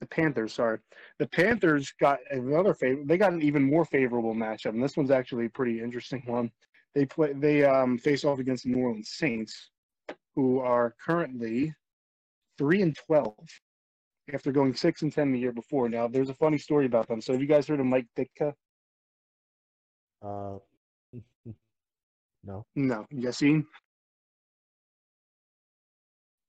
the 0.00 0.06
Panthers. 0.06 0.52
Sorry, 0.52 0.78
the 1.18 1.26
Panthers 1.26 1.92
got 2.00 2.18
another 2.30 2.74
favor. 2.74 3.02
They 3.04 3.16
got 3.16 3.32
an 3.32 3.42
even 3.42 3.62
more 3.62 3.84
favorable 3.84 4.34
matchup, 4.34 4.70
and 4.70 4.82
this 4.82 4.96
one's 4.96 5.10
actually 5.10 5.46
a 5.46 5.50
pretty 5.50 5.80
interesting 5.80 6.22
one. 6.26 6.50
They 6.94 7.06
play. 7.06 7.32
They 7.32 7.64
um, 7.64 7.98
face 7.98 8.24
off 8.24 8.38
against 8.38 8.64
the 8.64 8.70
New 8.70 8.82
Orleans 8.82 9.10
Saints, 9.10 9.70
who 10.34 10.60
are 10.60 10.94
currently 11.04 11.74
three 12.58 12.82
and 12.82 12.96
twelve 12.96 13.36
after 14.32 14.52
going 14.52 14.74
six 14.74 15.02
and 15.02 15.12
ten 15.12 15.32
the 15.32 15.38
year 15.38 15.52
before. 15.52 15.88
Now, 15.88 16.08
there's 16.08 16.30
a 16.30 16.34
funny 16.34 16.58
story 16.58 16.86
about 16.86 17.08
them. 17.08 17.20
So, 17.20 17.32
have 17.32 17.40
you 17.42 17.48
guys 17.48 17.66
heard 17.66 17.80
of 17.80 17.86
Mike 17.86 18.06
Ditka? 18.16 18.52
Uh, 20.22 20.58
no, 22.44 22.64
No, 22.74 23.06
Yassine. 23.12 23.64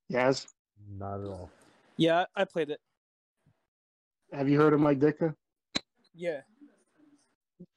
Yes. 0.09 0.45
not 0.97 1.21
at 1.21 1.27
all. 1.27 1.49
Yeah, 1.97 2.25
I 2.35 2.45
played 2.45 2.69
it. 2.69 2.79
Have 4.31 4.49
you 4.49 4.59
heard 4.59 4.73
of 4.73 4.79
Mike 4.79 4.99
Ditka? 4.99 5.35
Yeah. 6.13 6.41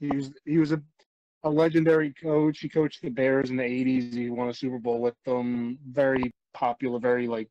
He 0.00 0.08
was 0.08 0.32
he 0.44 0.58
was 0.58 0.72
a, 0.72 0.82
a 1.44 1.50
legendary 1.50 2.12
coach. 2.14 2.58
He 2.60 2.68
coached 2.68 3.02
the 3.02 3.08
Bears 3.10 3.50
in 3.50 3.56
the 3.56 3.62
'80s. 3.62 4.12
He 4.14 4.30
won 4.30 4.48
a 4.48 4.54
Super 4.54 4.78
Bowl 4.78 5.00
with 5.00 5.14
them. 5.24 5.78
Very 5.90 6.32
popular. 6.54 6.98
Very 6.98 7.28
like 7.28 7.48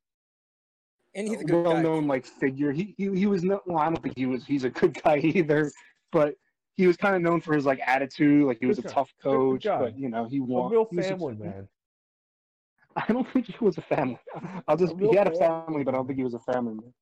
And 1.16 1.28
he's 1.28 1.42
a 1.42 1.46
good 1.46 1.64
well 1.64 1.74
guy. 1.76 1.82
known 1.82 2.08
like 2.08 2.26
figure. 2.26 2.72
He, 2.72 2.94
he 2.98 3.10
he 3.16 3.26
was 3.28 3.44
no. 3.44 3.62
Well, 3.66 3.78
I 3.80 3.86
don't 3.86 4.02
think 4.02 4.18
he 4.18 4.26
was. 4.26 4.46
He's 4.46 4.64
a 4.64 4.70
good 4.70 4.94
guy 5.04 5.18
either. 5.18 5.72
But 6.12 6.36
he 6.78 6.88
was 6.88 6.98
kind 6.98 7.16
of 7.16 7.22
known 7.22 7.40
for 7.42 7.54
his 7.56 7.66
like 7.66 7.80
attitude. 7.86 8.46
Like 8.48 8.58
he 8.60 8.66
was 8.66 8.80
a 8.80 8.82
guy. 8.82 8.90
tough 8.90 9.14
coach. 9.22 9.64
But 9.66 9.98
you 9.98 10.10
know 10.10 10.26
he 10.26 10.38
A 10.40 10.42
won. 10.44 10.72
real 10.72 10.88
he 10.90 10.98
was 10.98 11.06
a- 11.06 11.10
family 11.10 11.36
man. 11.36 11.68
I 12.98 13.12
don't 13.12 13.28
think 13.32 13.48
he 13.48 13.56
was 13.64 13.78
a 13.78 13.82
family. 13.82 14.20
I'll 14.68 14.78
just 14.78 14.96
he 15.00 15.16
had 15.16 15.28
a 15.28 15.32
family 15.32 15.66
family, 15.66 15.84
but 15.84 15.94
I 15.94 15.98
don't 15.98 16.08
think 16.08 16.18
he 16.18 16.24
was 16.24 16.34
a 16.34 16.40
family 16.40 16.76
man. 16.76 16.94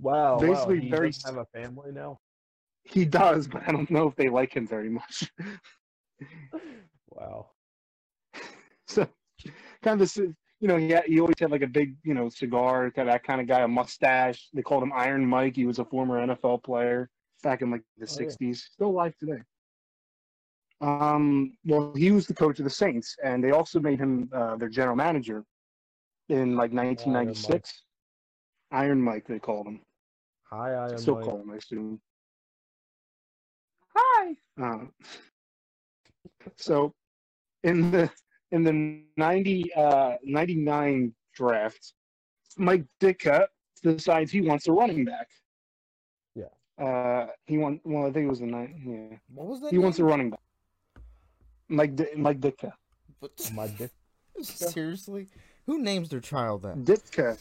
Wow. 0.00 0.38
Basically 0.38 0.76
wow. 0.78 0.82
He 0.84 0.90
very 0.90 1.12
have 1.26 1.36
a 1.38 1.44
family 1.46 1.90
now. 1.92 2.18
He 2.84 3.04
does, 3.04 3.48
but 3.48 3.62
I 3.68 3.72
don't 3.72 3.90
know 3.90 4.06
if 4.08 4.14
they 4.14 4.28
like 4.28 4.54
him 4.54 4.66
very 4.66 4.88
much. 4.88 5.30
Wow. 7.10 7.50
so 8.86 9.06
kind 9.82 10.00
of 10.00 10.16
you 10.16 10.66
know 10.68 10.76
he 10.76 10.90
had, 10.90 11.04
he 11.04 11.20
always 11.20 11.38
had 11.38 11.50
like 11.50 11.62
a 11.62 11.66
big 11.66 11.96
you 12.04 12.14
know 12.14 12.28
cigar 12.28 12.90
kind 12.90 13.08
of 13.08 13.12
that 13.14 13.24
kind 13.24 13.40
of 13.40 13.46
guy 13.46 13.60
a 13.60 13.68
mustache. 13.68 14.48
They 14.52 14.62
called 14.62 14.82
him 14.82 14.92
iron 14.94 15.24
mike. 15.26 15.56
He 15.56 15.66
was 15.66 15.78
a 15.78 15.84
former 15.84 16.24
nfl 16.26 16.62
player 16.62 17.08
back 17.42 17.62
in 17.62 17.70
like 17.70 17.82
the 17.98 18.06
Oh, 18.10 18.18
yeah. 18.20 18.26
60s 18.26 18.56
still 18.56 18.88
alive 18.88 19.14
today. 19.18 19.42
Um 20.80 21.56
well 21.64 21.92
he 21.96 22.10
was 22.12 22.26
the 22.26 22.34
coach 22.34 22.58
of 22.58 22.64
the 22.64 22.70
saints 22.70 23.16
and 23.24 23.42
they 23.42 23.50
also 23.50 23.80
made 23.80 23.98
him 23.98 24.28
uh, 24.32 24.56
their 24.56 24.68
general 24.68 24.96
manager 24.96 25.44
in 26.28 26.56
like 26.56 26.72
1996 26.72 27.82
iron 28.70 29.00
mike 29.00 29.26
they 29.26 29.38
called 29.38 29.66
him. 29.66 29.80
Hi, 30.50 30.74
I 30.74 30.90
am 30.90 30.98
still 30.98 31.14
Mike. 31.16 31.24
call 31.24 31.40
him 31.40 31.50
i 31.50 31.56
assume. 31.56 32.00
Hi. 33.96 34.36
Uh, 34.60 34.78
so 36.56 36.94
in 37.64 37.90
the 37.90 38.10
in 38.52 38.62
the 38.64 39.02
90 39.16 39.72
uh 39.74 40.14
99 40.22 41.12
draft 41.34 41.92
mike 42.56 42.84
ditka 43.00 43.46
decides 43.82 44.30
he 44.32 44.40
wants 44.40 44.66
a 44.68 44.72
running 44.72 45.04
back 45.04 45.28
Yeah. 46.34 46.44
uh 46.84 47.26
he 47.46 47.58
won 47.58 47.80
well 47.84 48.06
i 48.06 48.10
think 48.12 48.26
it 48.26 48.30
was 48.30 48.40
the 48.40 48.46
nine 48.46 48.82
yeah 49.10 49.18
What 49.34 49.46
was 49.48 49.60
that? 49.60 49.70
he 49.70 49.78
wants 49.78 49.98
a 49.98 50.04
running 50.04 50.30
back 50.30 50.40
mike 51.68 51.94
Di- 51.96 52.14
mike 52.16 52.40
ditka 52.40 52.72
But- 53.20 53.50
My 53.54 53.66
dick. 53.66 53.90
Seriously? 54.42 55.26
Who 55.66 55.80
names 55.82 56.08
their 56.08 56.20
child 56.20 56.62
that? 56.62 56.84
ditka 56.84 57.38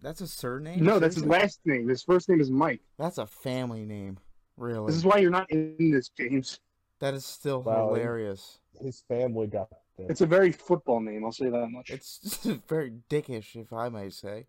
That's 0.00 0.20
a 0.20 0.26
surname? 0.28 0.82
no 0.84 0.98
that's 0.98 1.16
his 1.16 1.24
last 1.26 1.60
name 1.64 1.88
his 1.88 2.02
first 2.02 2.28
name 2.28 2.40
is 2.40 2.50
mike 2.50 2.80
That's 2.98 3.18
a 3.18 3.26
family 3.26 3.84
name. 3.84 4.18
Really? 4.56 4.86
this 4.86 4.96
is 4.96 5.04
why 5.04 5.18
you're 5.18 5.30
not 5.30 5.50
in 5.50 5.90
this 5.90 6.08
james 6.10 6.60
That 7.00 7.14
is 7.14 7.24
still 7.24 7.62
Wow, 7.62 7.88
hilarious. 7.88 8.60
His 8.80 9.00
family 9.08 9.46
got 9.46 9.68
this. 9.98 10.06
it's 10.10 10.20
a 10.20 10.26
very 10.26 10.52
football 10.52 11.00
name 11.00 11.24
i'll 11.24 11.32
say 11.32 11.50
that 11.50 11.68
much 11.68 11.90
It's 11.90 12.44
very 12.68 12.92
dickish, 13.10 13.56
if 13.56 13.72
I 13.72 13.88
may 13.90 14.08
say. 14.10 14.46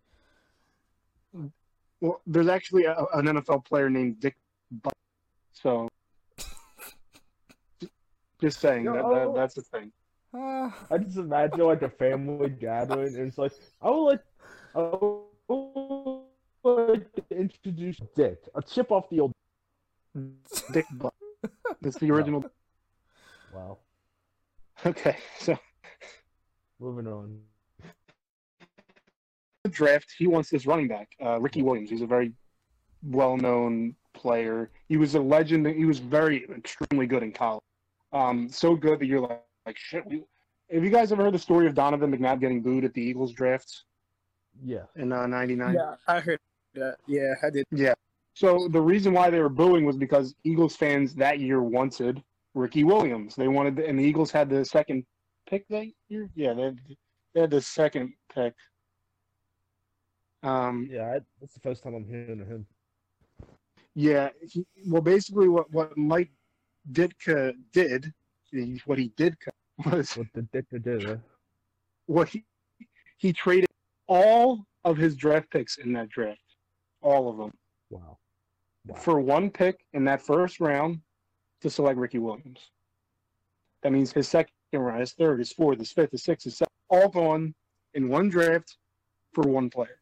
well 2.00 2.20
there's 2.26 2.48
actually 2.48 2.84
a, 2.84 2.94
an 3.14 3.26
nfl 3.26 3.62
player 3.64 3.90
named 3.90 4.20
dick 4.20 4.36
Butt. 4.70 4.94
so 5.52 5.88
just 8.40 8.60
saying 8.60 8.84
that, 8.84 9.02
that, 9.10 9.32
that's 9.34 9.54
the 9.54 9.62
thing 9.62 9.92
Ah, 10.34 10.74
I 10.90 10.96
just 10.96 11.18
imagine 11.18 11.58
like 11.60 11.82
a 11.82 11.90
family 11.90 12.48
gathering, 12.48 13.14
and 13.16 13.28
it's 13.28 13.36
like, 13.36 13.52
I 13.82 13.90
would 13.90 14.00
like, 14.12 14.22
I 14.74 14.80
would 15.52 16.22
like 16.64 17.12
to 17.16 17.22
introduce 17.36 17.98
Dick, 18.16 18.38
a 18.54 18.62
chip 18.62 18.90
off 18.90 19.10
the 19.10 19.20
old. 19.20 19.32
Dick 20.72 20.86
Butt. 20.94 21.12
That's 21.82 21.98
the 21.98 22.10
original. 22.14 22.44
Wow. 23.54 23.78
Okay, 24.86 25.16
so 25.38 25.58
Moving 26.80 27.06
on. 27.06 27.38
the 29.62 29.70
draft, 29.70 30.12
he 30.18 30.26
wants 30.26 30.50
this 30.50 30.66
running 30.66 30.88
back, 30.88 31.10
uh, 31.24 31.38
Ricky 31.40 31.62
Williams. 31.62 31.90
He's 31.90 32.00
a 32.02 32.06
very 32.06 32.32
well-known 33.04 33.94
player. 34.14 34.70
He 34.88 34.96
was 34.96 35.14
a 35.14 35.20
legend. 35.20 35.66
He 35.66 35.84
was 35.84 35.98
very 36.00 36.44
extremely 36.56 37.06
good 37.06 37.22
in 37.22 37.30
college. 37.32 37.62
Um, 38.12 38.48
so 38.48 38.74
good 38.74 38.98
that 38.98 39.06
you're 39.06 39.20
like, 39.20 39.42
like 39.66 39.76
shit. 39.78 40.04
We, 40.06 40.24
have 40.72 40.82
you 40.82 40.90
guys 40.90 41.12
ever 41.12 41.22
heard 41.22 41.34
the 41.34 41.38
story 41.38 41.66
of 41.68 41.74
Donovan 41.74 42.10
McNabb 42.10 42.40
getting 42.40 42.62
booed 42.62 42.84
at 42.84 42.94
the 42.94 43.02
Eagles 43.02 43.32
drafts 43.32 43.84
Yeah. 44.64 44.84
in 44.96 45.12
uh, 45.12 45.26
'99? 45.26 45.74
Yeah, 45.74 45.94
I 46.08 46.20
heard 46.20 46.40
that. 46.74 46.96
Yeah, 47.06 47.34
I 47.42 47.50
did. 47.50 47.64
So 48.34 48.68
the 48.68 48.80
reason 48.80 49.12
why 49.12 49.30
they 49.30 49.40
were 49.40 49.48
booing 49.48 49.84
was 49.84 49.96
because 49.96 50.34
Eagles 50.44 50.74
fans 50.76 51.14
that 51.16 51.38
year 51.40 51.62
wanted 51.62 52.22
Ricky 52.54 52.82
Williams. 52.84 53.34
They 53.34 53.48
wanted, 53.48 53.78
and 53.78 53.98
the 53.98 54.02
Eagles 54.04 54.30
had 54.30 54.48
the 54.48 54.64
second 54.64 55.04
pick 55.48 55.66
that 55.68 55.86
year. 56.08 56.30
Yeah, 56.34 56.54
they 56.54 56.62
had, 56.62 56.78
they 57.34 57.40
had 57.42 57.50
the 57.50 57.60
second 57.60 58.12
pick. 58.34 58.54
Um, 60.42 60.88
Yeah, 60.90 61.04
I, 61.14 61.20
that's 61.40 61.54
the 61.54 61.60
first 61.60 61.82
time 61.82 61.94
I'm 61.94 62.06
hearing 62.06 62.40
of 62.40 62.48
him. 62.48 62.66
yeah. 63.94 64.30
He, 64.42 64.66
well, 64.88 65.02
basically, 65.02 65.48
what 65.48 65.70
what 65.72 65.96
Mike 65.96 66.30
Ditka 66.90 67.54
did, 67.72 68.12
he- 68.50 68.80
what 68.86 68.98
he 68.98 69.08
did 69.16 69.36
was 69.86 70.16
What 70.16 70.26
the 70.34 70.42
Dick 70.42 70.66
did. 70.82 71.04
Huh? 71.04 71.16
what 72.06 72.28
he 72.28 72.44
he 73.18 73.32
traded 73.32 73.68
all 74.08 74.66
of 74.84 74.96
his 74.96 75.14
draft 75.16 75.48
picks 75.50 75.78
in 75.78 75.92
that 75.92 76.08
draft, 76.08 76.40
all 77.02 77.30
of 77.30 77.36
them, 77.36 77.52
Wow. 77.90 78.18
For 78.96 79.20
one 79.20 79.50
pick 79.50 79.84
in 79.92 80.04
that 80.04 80.22
first 80.22 80.60
round 80.60 81.00
to 81.60 81.70
select 81.70 81.98
Ricky 81.98 82.18
Williams. 82.18 82.70
That 83.82 83.92
means 83.92 84.12
his 84.12 84.28
second 84.28 84.52
round, 84.72 85.00
his 85.00 85.12
third, 85.12 85.38
his 85.38 85.52
fourth, 85.52 85.78
his 85.78 85.92
fifth, 85.92 86.12
his 86.12 86.22
sixth, 86.22 86.44
his 86.44 86.56
seventh, 86.56 86.72
all 86.88 87.08
gone 87.08 87.54
in 87.94 88.08
one 88.08 88.28
draft 88.28 88.76
for 89.32 89.42
one 89.42 89.70
player. 89.70 90.00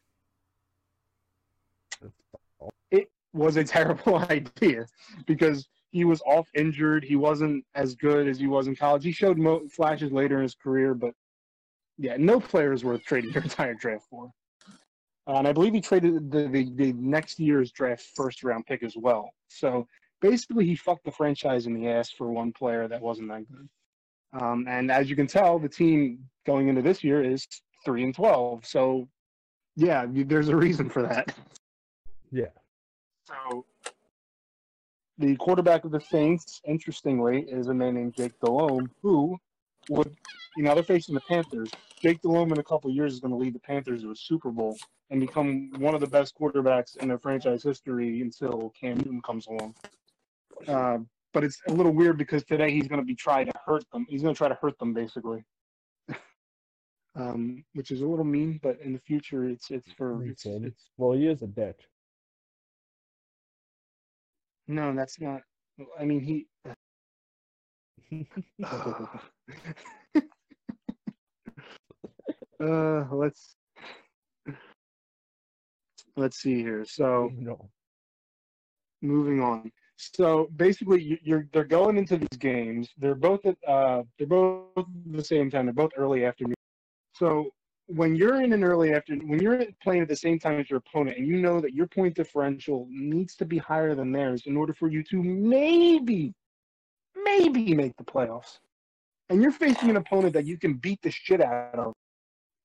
It 2.89 3.11
was 3.33 3.57
a 3.57 3.63
terrible 3.77 4.17
idea 4.29 4.87
because 5.25 5.67
he 5.91 6.05
was 6.05 6.21
off 6.25 6.47
injured. 6.55 7.03
He 7.03 7.15
wasn't 7.15 7.65
as 7.75 7.95
good 7.95 8.27
as 8.27 8.39
he 8.39 8.47
was 8.47 8.67
in 8.67 8.75
college. 8.75 9.03
He 9.03 9.11
showed 9.11 9.37
mo- 9.37 9.67
flashes 9.69 10.11
later 10.11 10.37
in 10.37 10.43
his 10.43 10.55
career, 10.55 10.93
but 10.93 11.13
yeah, 11.97 12.15
no 12.17 12.39
player 12.39 12.73
is 12.73 12.83
worth 12.83 13.03
trading 13.03 13.31
your 13.31 13.43
entire 13.43 13.73
draft 13.73 14.05
for. 14.09 14.31
Uh, 15.31 15.35
and 15.35 15.47
I 15.47 15.53
believe 15.53 15.73
he 15.73 15.79
traded 15.79 16.29
the, 16.29 16.49
the, 16.49 16.69
the 16.75 16.91
next 16.93 17.39
year's 17.39 17.71
draft 17.71 18.05
first 18.15 18.43
round 18.43 18.65
pick 18.65 18.83
as 18.83 18.97
well. 18.97 19.33
So 19.47 19.87
basically, 20.19 20.65
he 20.65 20.75
fucked 20.75 21.05
the 21.05 21.11
franchise 21.11 21.67
in 21.67 21.73
the 21.73 21.87
ass 21.87 22.11
for 22.11 22.29
one 22.31 22.51
player 22.51 22.89
that 22.89 23.01
wasn't 23.01 23.29
that 23.29 23.45
good. 23.49 23.69
Um, 24.33 24.65
and 24.67 24.91
as 24.91 25.09
you 25.09 25.15
can 25.15 25.27
tell, 25.27 25.57
the 25.57 25.69
team 25.69 26.19
going 26.45 26.67
into 26.67 26.81
this 26.81 27.01
year 27.01 27.23
is 27.23 27.47
three 27.85 28.03
and 28.03 28.13
twelve. 28.13 28.65
So 28.65 29.07
yeah, 29.77 30.05
there's 30.09 30.49
a 30.49 30.55
reason 30.55 30.89
for 30.89 31.01
that. 31.03 31.33
Yeah. 32.29 32.51
So 33.23 33.65
the 35.17 35.37
quarterback 35.37 35.85
of 35.85 35.91
the 35.91 36.01
Saints, 36.01 36.59
interestingly, 36.65 37.43
is 37.47 37.67
a 37.67 37.73
man 37.73 37.93
named 37.95 38.15
Jake 38.15 38.37
Delhomme, 38.43 38.91
who 39.01 39.37
would, 39.89 40.15
you 40.57 40.63
know, 40.63 40.73
they're 40.73 40.83
facing 40.83 41.15
the 41.15 41.21
Panthers. 41.21 41.69
Jake 42.01 42.21
Delhomme 42.21 42.51
in 42.53 42.59
a 42.59 42.63
couple 42.63 42.89
years 42.91 43.13
is 43.13 43.19
going 43.19 43.31
to 43.31 43.37
lead 43.37 43.53
the 43.53 43.59
Panthers 43.59 44.01
to 44.01 44.11
a 44.11 44.15
Super 44.15 44.49
Bowl 44.49 44.77
and 45.09 45.19
become 45.19 45.71
one 45.77 45.93
of 45.93 46.01
the 46.01 46.07
best 46.07 46.35
quarterbacks 46.39 46.97
in 46.97 47.07
their 47.07 47.19
franchise 47.19 47.63
history 47.63 48.21
until 48.21 48.73
Cam 48.79 48.97
Newton 48.97 49.21
comes 49.21 49.47
along. 49.47 49.75
Uh, 50.67 50.99
but 51.33 51.43
it's 51.43 51.61
a 51.67 51.73
little 51.73 51.91
weird 51.91 52.17
because 52.17 52.43
today 52.43 52.71
he's 52.71 52.87
going 52.87 53.01
to 53.01 53.05
be 53.05 53.15
trying 53.15 53.45
to 53.45 53.53
hurt 53.65 53.83
them. 53.91 54.05
He's 54.09 54.21
going 54.21 54.33
to 54.33 54.37
try 54.37 54.47
to 54.47 54.57
hurt 54.61 54.77
them 54.79 54.93
basically, 54.93 55.43
um, 57.15 57.63
which 57.73 57.91
is 57.91 58.01
a 58.01 58.05
little 58.05 58.25
mean. 58.25 58.59
But 58.61 58.79
in 58.81 58.93
the 58.93 58.99
future, 58.99 59.45
it's 59.45 59.71
it's 59.71 59.91
for 59.93 60.23
it's, 60.25 60.45
it's 60.45 60.89
Well, 60.97 61.13
he 61.13 61.27
is 61.27 61.41
a 61.41 61.47
dick. 61.47 61.79
no, 64.67 64.93
that's 64.93 65.19
not. 65.19 65.41
I 65.99 66.05
mean, 66.05 66.21
he. 66.21 66.47
uh, 72.63 73.05
let's 73.11 73.55
let's 76.15 76.37
see 76.37 76.61
here. 76.61 76.85
So 76.85 77.31
no. 77.35 77.69
moving 79.01 79.41
on. 79.41 79.71
So 79.97 80.47
basically, 80.55 81.01
you- 81.01 81.19
you're 81.23 81.47
they're 81.53 81.63
going 81.65 81.97
into 81.97 82.17
these 82.17 82.37
games. 82.39 82.89
They're 82.97 83.15
both 83.15 83.45
at 83.45 83.57
uh 83.67 84.03
they're 84.17 84.27
both 84.27 84.67
at 84.67 84.73
the 84.73 85.23
same 85.23 85.49
time. 85.49 85.65
They're 85.65 85.73
both 85.73 85.91
early 85.97 86.25
afternoon. 86.25 86.55
So 87.13 87.51
when 87.87 88.15
you're 88.15 88.41
in 88.41 88.53
an 88.53 88.63
early 88.63 88.93
afternoon, 88.93 89.27
when 89.27 89.41
you're 89.41 89.65
playing 89.83 90.01
at 90.01 90.07
the 90.07 90.15
same 90.15 90.39
time 90.39 90.59
as 90.59 90.69
your 90.69 90.79
opponent, 90.79 91.17
and 91.17 91.27
you 91.27 91.37
know 91.41 91.59
that 91.61 91.73
your 91.73 91.87
point 91.87 92.15
differential 92.15 92.87
needs 92.89 93.35
to 93.37 93.45
be 93.45 93.57
higher 93.57 93.95
than 93.95 94.11
theirs 94.11 94.43
in 94.47 94.55
order 94.57 94.73
for 94.73 94.89
you 94.89 95.03
to 95.03 95.21
maybe, 95.23 96.33
maybe 97.15 97.73
make 97.75 97.95
the 97.97 98.03
playoffs, 98.03 98.59
and 99.31 99.41
you're 99.41 99.51
facing 99.51 99.89
an 99.89 99.97
opponent 99.97 100.33
that 100.33 100.45
you 100.45 100.57
can 100.57 100.73
beat 100.73 101.01
the 101.01 101.09
shit 101.09 101.41
out 101.41 101.73
of, 101.75 101.93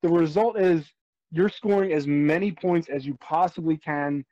the 0.02 0.08
result 0.08 0.58
is 0.58 0.84
you're 1.30 1.48
scoring 1.48 1.92
as 1.92 2.06
many 2.06 2.50
points 2.50 2.88
as 2.88 3.06
you 3.06 3.14
possibly 3.20 3.76
can, 3.76 4.24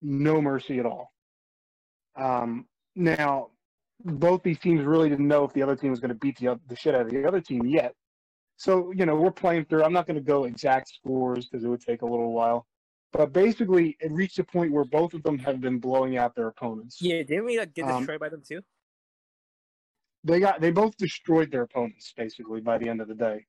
no 0.00 0.40
mercy 0.40 0.78
at 0.78 0.86
all. 0.86 1.12
Um, 2.16 2.66
now, 2.96 3.48
both 4.04 4.42
these 4.42 4.58
teams 4.58 4.84
really 4.84 5.08
didn't 5.10 5.28
know 5.28 5.44
if 5.44 5.52
the 5.52 5.62
other 5.62 5.76
team 5.76 5.90
was 5.90 6.00
going 6.00 6.08
to 6.08 6.14
beat 6.14 6.38
the, 6.38 6.58
the 6.68 6.76
shit 6.76 6.94
out 6.94 7.02
of 7.02 7.10
the 7.10 7.26
other 7.26 7.40
team 7.40 7.66
yet. 7.66 7.94
So, 8.56 8.92
you 8.92 9.06
know, 9.06 9.14
we're 9.14 9.30
playing 9.30 9.66
through. 9.66 9.84
I'm 9.84 9.92
not 9.92 10.06
going 10.06 10.16
to 10.16 10.22
go 10.22 10.44
exact 10.44 10.88
scores 10.88 11.46
because 11.46 11.64
it 11.64 11.68
would 11.68 11.80
take 11.80 12.02
a 12.02 12.06
little 12.06 12.32
while. 12.32 12.66
But 13.12 13.32
basically, 13.32 13.96
it 14.00 14.10
reached 14.10 14.38
a 14.38 14.44
point 14.44 14.72
where 14.72 14.84
both 14.84 15.12
of 15.14 15.22
them 15.22 15.38
have 15.40 15.60
been 15.60 15.78
blowing 15.78 16.16
out 16.16 16.34
their 16.34 16.48
opponents. 16.48 17.00
Yeah, 17.00 17.22
didn't 17.22 17.44
we 17.44 17.58
like, 17.58 17.74
get 17.74 17.84
Um, 17.84 17.98
destroyed 17.98 18.20
by 18.20 18.30
them 18.30 18.42
too? 18.46 18.62
They 20.24 20.40
got 20.40 20.60
they 20.60 20.70
both 20.70 20.96
destroyed 20.96 21.50
their 21.50 21.62
opponents 21.62 22.12
basically 22.16 22.60
by 22.60 22.78
the 22.78 22.88
end 22.88 23.00
of 23.00 23.08
the 23.08 23.14
day. 23.14 23.46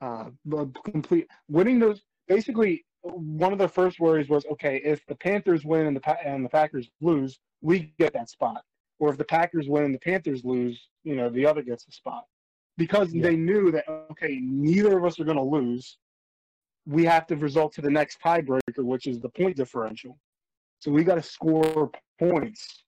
Uh, 0.00 0.30
but 0.46 0.68
complete 0.84 1.26
winning 1.48 1.78
those 1.78 2.02
basically 2.28 2.84
one 3.02 3.52
of 3.52 3.58
the 3.58 3.68
first 3.68 3.98
worries 3.98 4.28
was 4.28 4.44
okay 4.46 4.80
if 4.84 5.04
the 5.06 5.14
Panthers 5.14 5.64
win 5.64 5.86
and 5.86 5.96
the 5.96 6.00
Pa- 6.00 6.18
and 6.24 6.44
the 6.44 6.48
Packers 6.48 6.90
lose, 7.00 7.38
we 7.62 7.92
get 7.98 8.12
that 8.12 8.28
spot. 8.28 8.62
Or 8.98 9.10
if 9.10 9.16
the 9.16 9.24
Packers 9.24 9.68
win 9.68 9.84
and 9.84 9.94
the 9.94 9.98
Panthers 9.98 10.44
lose, 10.44 10.88
you 11.04 11.16
know 11.16 11.28
the 11.28 11.46
other 11.46 11.62
gets 11.62 11.86
a 11.88 11.92
spot 11.92 12.26
because 12.76 13.12
Yeah. 13.12 13.22
they 13.22 13.36
knew 13.36 13.70
that 13.72 13.84
okay 14.10 14.38
neither 14.40 14.96
of 14.98 15.04
us 15.04 15.18
are 15.18 15.24
going 15.24 15.36
to 15.36 15.42
lose. 15.42 15.98
We 16.86 17.04
have 17.04 17.26
to 17.28 17.36
result 17.36 17.72
to 17.74 17.82
the 17.82 17.90
next 17.90 18.20
tiebreaker, 18.20 18.84
which 18.84 19.06
is 19.06 19.20
the 19.20 19.28
point 19.28 19.56
differential. 19.56 20.18
So 20.78 20.90
we 20.90 21.04
got 21.04 21.16
to 21.16 21.22
score 21.22 21.90
points. 22.18 22.84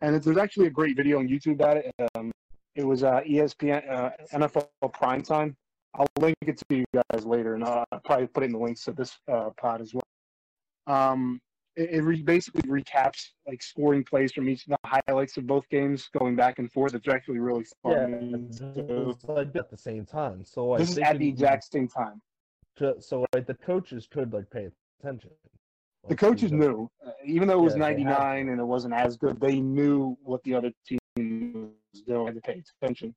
And 0.00 0.20
there's 0.22 0.38
actually 0.38 0.66
a 0.66 0.70
great 0.70 0.96
video 0.96 1.18
on 1.18 1.28
YouTube 1.28 1.54
about 1.54 1.76
it. 1.78 1.92
Um, 2.14 2.32
it 2.74 2.84
was 2.84 3.04
uh, 3.04 3.20
ESPN 3.20 3.88
uh, 3.90 4.10
NFL 4.32 4.68
Primetime. 4.84 5.54
I'll 5.94 6.06
link 6.18 6.34
it 6.40 6.58
to 6.58 6.76
you 6.76 6.84
guys 7.12 7.24
later, 7.24 7.54
and 7.54 7.62
uh, 7.64 7.84
I'll 7.92 8.00
probably 8.00 8.26
put 8.26 8.42
it 8.42 8.46
in 8.46 8.52
the 8.52 8.58
links 8.58 8.82
to 8.84 8.92
this 8.92 9.16
uh, 9.32 9.50
pod 9.60 9.80
as 9.80 9.92
well. 9.94 10.02
Um, 10.86 11.40
it, 11.76 11.90
it 11.90 12.02
re- 12.02 12.22
basically 12.22 12.62
recaps 12.68 13.30
like 13.46 13.62
scoring 13.62 14.02
plays 14.04 14.32
from 14.32 14.48
each 14.48 14.66
of 14.66 14.76
the 14.82 15.00
highlights 15.08 15.36
of 15.36 15.46
both 15.46 15.68
games, 15.70 16.08
going 16.18 16.34
back 16.34 16.58
and 16.58 16.70
forth. 16.72 16.94
It's 16.94 17.06
actually 17.08 17.38
really 17.38 17.64
Yeah, 17.84 18.06
fun. 18.06 18.46
it's 18.50 18.58
to- 18.58 19.16
like 19.32 19.54
at 19.54 19.70
the 19.70 19.76
same 19.76 20.04
time. 20.04 20.44
So 20.44 20.66
like 20.66 20.80
this 20.80 20.90
is 20.90 20.98
at 20.98 21.18
the 21.18 21.28
exact 21.28 21.64
same 21.72 21.86
time. 21.88 22.20
tr- 22.76 22.98
So 23.00 23.24
like 23.32 23.46
the 23.46 23.54
coaches 23.54 24.08
could 24.10 24.32
like 24.32 24.50
pay 24.50 24.68
attention. 25.00 25.30
The 26.08 26.16
coaches 26.16 26.50
you 26.50 26.58
know, 26.58 26.66
knew, 26.66 26.90
uh, 27.06 27.12
even 27.24 27.48
though 27.48 27.58
it 27.60 27.62
was 27.62 27.76
Yeah, 27.76 27.94
they 27.94 28.02
had 28.02 28.08
to. 28.08 28.12
99 28.12 28.48
and 28.50 28.60
it 28.60 28.64
wasn't 28.64 28.92
as 28.94 29.16
good, 29.16 29.40
they 29.40 29.58
knew 29.60 30.18
what 30.22 30.42
the 30.42 30.54
other 30.54 30.70
team 30.86 30.98
doing. 32.02 32.26
Had 32.26 32.34
to 32.36 32.40
pay 32.40 32.62
attention. 32.82 33.14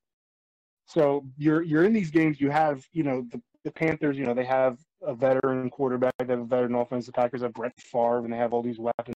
So 0.86 1.26
you're 1.38 1.62
you're 1.62 1.84
in 1.84 1.94
these 1.94 2.12
games. 2.12 2.40
You 2.40 2.50
have 2.50 2.86
you 2.94 3.04
know 3.04 3.26
the, 3.32 3.42
the 3.64 3.72
Panthers. 3.72 4.18
You 4.18 4.26
know 4.26 4.34
they 4.34 4.46
have 4.46 4.78
a 5.02 5.14
veteran 5.14 5.70
quarterback. 5.70 6.14
They 6.20 6.28
have 6.28 6.40
a 6.40 6.46
veteran 6.46 6.76
offense. 6.76 7.06
The 7.06 7.12
Packers 7.12 7.42
have 7.42 7.54
Brett 7.54 7.74
Favre, 7.80 8.20
and 8.20 8.32
they 8.32 8.38
have 8.38 8.54
all 8.54 8.64
these 8.64 8.80
weapons. 8.80 9.16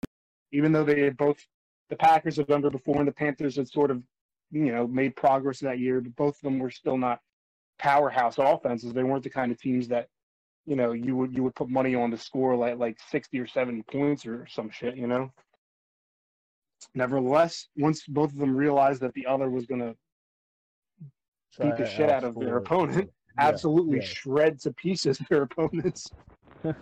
Even 0.52 0.72
though 0.72 0.84
they 0.84 1.02
had 1.02 1.18
both, 1.18 1.38
the 1.90 1.96
Packers 1.96 2.38
had 2.38 2.48
underperformed. 2.48 3.06
The 3.06 3.12
Panthers 3.12 3.58
had 3.58 3.68
sort 3.68 3.92
of 3.92 4.02
you 4.52 4.72
know 4.72 4.88
made 4.88 5.16
progress 5.16 5.60
that 5.60 5.80
year, 5.80 6.02
but 6.02 6.16
both 6.16 6.36
of 6.36 6.42
them 6.42 6.60
were 6.60 6.72
still 6.72 6.98
not 6.98 7.20
powerhouse 7.78 8.36
offenses. 8.38 8.94
They 8.94 9.04
weren't 9.04 9.24
the 9.24 9.30
kind 9.30 9.52
of 9.52 9.60
teams 9.60 9.88
that 9.90 10.08
you 10.66 10.76
know 10.76 10.92
you 10.92 11.16
would 11.16 11.34
you 11.34 11.44
would 11.44 11.56
put 11.56 11.70
money 11.70 11.96
on 11.96 12.12
to 12.12 12.18
score 12.18 12.56
like 12.56 12.78
like 12.78 12.98
60 13.10 13.40
or 13.40 13.48
70 13.48 13.84
points 13.92 14.26
or 14.26 14.46
some 14.48 14.70
shit 14.70 14.96
you 14.96 15.08
know 15.08 15.32
nevertheless 16.96 17.68
once 17.78 18.06
both 18.08 18.32
of 18.32 18.38
them 18.38 18.56
realized 18.56 19.02
that 19.02 19.14
the 19.14 19.26
other 19.26 19.50
was 19.50 19.66
going 19.66 19.82
to 19.82 19.96
beat 21.60 21.76
the 21.78 21.86
shit 21.86 22.10
out 22.10 22.24
of 22.24 22.40
their 22.40 22.58
opponent, 22.58 23.10
Yeah, 23.38 23.48
absolutely 23.50 23.98
yeah. 23.98 24.06
shred 24.06 24.60
to 24.62 24.74
pieces 24.74 25.18
their 25.30 25.44
opponents. 25.44 26.14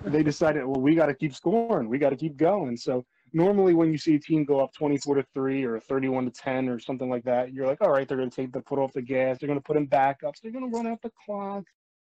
They 0.03 0.23
decided 0.23 0.65
well 0.65 0.81
we 0.81 0.95
got 0.95 1.07
to 1.07 1.13
keep 1.13 1.33
scoring. 1.33 1.89
We 1.89 1.97
got 1.97 2.10
to 2.10 2.15
keep 2.15 2.38
going. 2.38 2.77
So 2.77 3.05
normally 3.33 3.73
when 3.73 3.91
you 3.91 3.97
see 3.97 4.15
a 4.15 4.19
team 4.19 4.45
go 4.45 4.60
up 4.60 4.73
24 4.73 5.15
to 5.15 5.25
3 5.33 5.63
or 5.65 5.79
31 5.79 6.25
to 6.25 6.31
10 6.31 6.69
or 6.69 6.79
something 6.79 7.10
like 7.10 7.23
that 7.25 7.53
you're 7.53 7.67
like 7.67 7.81
all 7.81 7.91
right 7.91 8.07
they're 8.07 8.17
going 8.17 8.29
to 8.29 8.36
take 8.36 8.51
the 8.53 8.62
foot 8.62 8.79
off 8.79 8.93
the 8.93 9.01
gas. 9.01 9.38
They're 9.39 9.47
going 9.47 9.60
to 9.60 9.63
put 9.63 9.77
in 9.77 9.88
backups 9.88 10.41
they're 10.41 10.51
going 10.51 10.69
to 10.69 10.75
run 10.75 10.88
out 10.88 11.01
the 11.01 11.12
clock. 11.25 11.63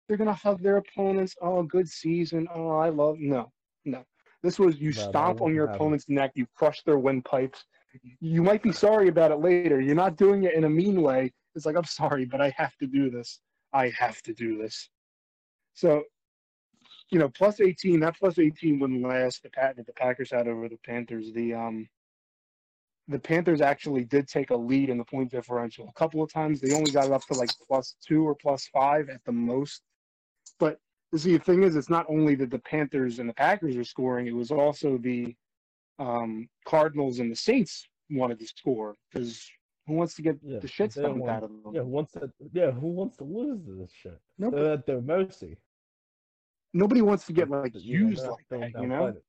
They're 0.08 0.16
going 0.16 0.28
to 0.28 0.34
hug 0.34 0.62
their 0.62 0.78
opponents. 0.78 1.34
Oh 1.40 1.62
good 1.62 1.88
season. 1.88 2.48
Oh 2.54 2.70
i 2.70 2.88
love 2.88 3.18
no 3.18 3.52
no. 3.84 4.04
This 4.42 4.58
was 4.58 4.80
you 4.80 4.92
No, 4.92 5.02
stomp 5.02 5.42
on 5.42 5.54
your 5.54 5.66
opponent's 5.66 6.08
neck. 6.08 6.32
You 6.34 6.46
crush 6.56 6.82
their 6.82 6.98
windpipes 6.98 7.64
you 8.20 8.42
might 8.42 8.62
be 8.62 8.72
sorry 8.72 9.08
about 9.08 9.30
it 9.30 9.40
later 9.40 9.80
you're 9.80 9.94
not 9.94 10.16
doing 10.16 10.44
it 10.44 10.54
in 10.54 10.64
a 10.64 10.68
mean 10.68 11.02
way 11.02 11.32
it's 11.54 11.66
like 11.66 11.76
i'm 11.76 11.84
sorry 11.84 12.24
but 12.24 12.40
i 12.40 12.52
have 12.56 12.76
to 12.76 12.86
do 12.86 13.10
this 13.10 13.40
i 13.72 13.88
have 13.98 14.20
to 14.22 14.32
do 14.32 14.58
this 14.58 14.88
so 15.74 16.02
you 17.10 17.18
know, 17.18 17.28
plus 17.28 17.60
18, 17.60 18.00
that 18.00 18.16
plus 18.18 18.38
18 18.38 18.78
wouldn't 18.78 19.02
last 19.02 19.42
the 19.42 19.50
Pat 19.50 19.76
that 19.76 19.86
the 19.86 19.92
Packers 19.92 20.30
had 20.30 20.46
over 20.46 20.68
the 20.68 20.78
Panthers. 20.84 21.32
The 21.32 21.54
um 21.54 21.88
the 23.08 23.18
Panthers 23.18 23.60
actually 23.60 24.04
did 24.04 24.28
take 24.28 24.50
a 24.50 24.56
lead 24.56 24.88
in 24.88 24.96
the 24.96 25.04
point 25.04 25.32
differential. 25.32 25.88
A 25.88 25.98
couple 25.98 26.22
of 26.22 26.32
times 26.32 26.60
they 26.60 26.72
only 26.72 26.92
got 26.92 27.06
it 27.06 27.12
up 27.12 27.26
to 27.26 27.34
like 27.34 27.50
plus 27.66 27.96
two 28.06 28.26
or 28.26 28.36
plus 28.36 28.68
five 28.72 29.08
at 29.08 29.24
the 29.24 29.32
most. 29.32 29.82
But 30.60 30.78
see 31.16 31.36
the 31.36 31.42
thing 31.42 31.64
is 31.64 31.74
it's 31.74 31.90
not 31.90 32.06
only 32.08 32.36
that 32.36 32.50
the 32.50 32.60
Panthers 32.60 33.18
and 33.18 33.28
the 33.28 33.34
Packers 33.34 33.76
are 33.76 33.84
scoring, 33.84 34.28
it 34.28 34.34
was 34.34 34.52
also 34.52 34.96
the 34.96 35.34
um 36.00 36.48
Cardinals 36.66 37.20
and 37.20 37.30
the 37.30 37.36
Saints 37.36 37.86
wanted 38.10 38.38
to 38.40 38.46
score 38.46 38.96
because 39.12 39.48
who 39.86 39.94
wants 39.94 40.14
to 40.14 40.22
get 40.22 40.36
Yeah, 40.42 40.58
the 40.58 40.66
shit 40.68 40.92
stomped 40.92 41.20
want- 41.20 41.30
out 41.30 41.42
of 41.44 41.50
them? 41.50 41.72
Yeah, 41.74 41.82
who 41.82 41.88
wants 41.88 42.12
to? 42.12 42.30
Yeah, 42.52 42.70
who 42.72 42.88
wants 42.88 43.16
to 43.18 43.24
lose 43.24 43.64
to 43.66 43.72
this 43.80 43.92
shit? 43.92 44.18
Nobody, 44.38 44.62
They're 44.62 44.72
at 44.72 44.86
their 44.86 45.00
mercy. 45.00 45.56
nobody 46.74 47.02
wants 47.02 47.26
to 47.26 47.32
get 47.32 47.48
like 47.50 47.72
used 47.74 48.24
not 48.24 48.38
like 48.50 48.72
that, 48.72 48.80
you 48.82 48.88
know? 48.88 49.06
it. 49.06 49.24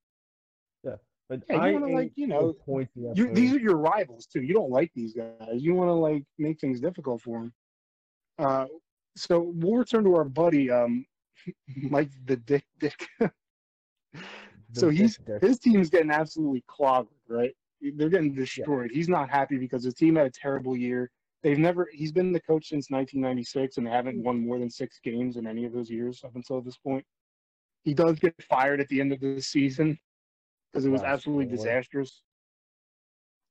Yeah, 0.84 0.96
but 1.30 1.44
Yeah, 1.50 1.56
you 1.56 1.62
I 1.62 1.72
wanna, 1.74 1.88
like, 1.88 2.12
you 2.16 2.28
no 2.28 2.40
know, 2.40 2.54
pointy 2.54 2.92
You, 3.16 3.34
these 3.34 3.54
are 3.54 3.60
your 3.60 3.78
rivals 3.78 4.26
too. 4.28 4.42
You 4.42 4.54
don't 4.54 4.70
like 4.72 4.92
these 4.96 5.14
guys. 5.14 5.62
You 5.62 5.74
want 5.76 5.90
to 5.90 5.94
like 5.94 6.24
make 6.38 6.60
things 6.60 6.80
difficult 6.80 7.22
for 7.22 7.40
them. 7.40 7.54
Uh, 8.40 8.66
so 9.16 9.52
we'll 9.56 9.76
return 9.76 10.04
to 10.06 10.16
our 10.16 10.24
buddy, 10.24 10.72
um, 10.72 11.06
Mike 11.90 12.12
the 12.26 12.38
Dick 12.38 12.66
Dick. 12.80 13.08
so 14.74 14.90
he's 14.90 15.20
his 15.42 15.60
team's 15.60 15.90
getting 15.90 16.12
absolutely 16.12 16.64
clogged, 16.68 17.14
right? 17.28 17.54
They're 17.82 18.10
getting 18.10 18.34
destroyed. 18.34 18.92
He's 18.94 19.10
not 19.10 19.30
happy 19.30 19.58
because 19.58 19.84
his 19.84 19.94
team 19.96 20.16
had 20.16 20.28
a 20.28 20.32
terrible 20.32 20.78
year. 20.78 21.10
They've 21.44 21.58
never. 21.58 21.88
He's 21.92 22.12
been 22.12 22.32
the 22.32 22.40
coach 22.42 22.70
since 22.70 22.92
1996, 22.92 23.78
and 23.78 23.88
they 23.88 23.92
haven't 23.92 24.24
won 24.24 24.46
more 24.46 24.60
than 24.60 24.70
six 24.70 25.00
games 25.04 25.38
in 25.38 25.48
any 25.48 25.66
of 25.66 25.74
those 25.74 25.90
years 25.90 26.24
up 26.24 26.36
until 26.36 26.62
this 26.62 26.78
point. 26.78 27.04
He 27.84 27.94
does 27.96 28.20
get 28.20 28.36
fired 28.44 28.80
at 28.80 28.88
the 28.90 29.02
end 29.02 29.12
of 29.12 29.20
the 29.20 29.42
season 29.42 29.98
because 30.72 30.86
it 30.86 30.90
was 30.92 31.02
Gosh, 31.02 31.14
absolutely 31.14 31.46
boy. 31.46 31.56
disastrous. 31.56 32.22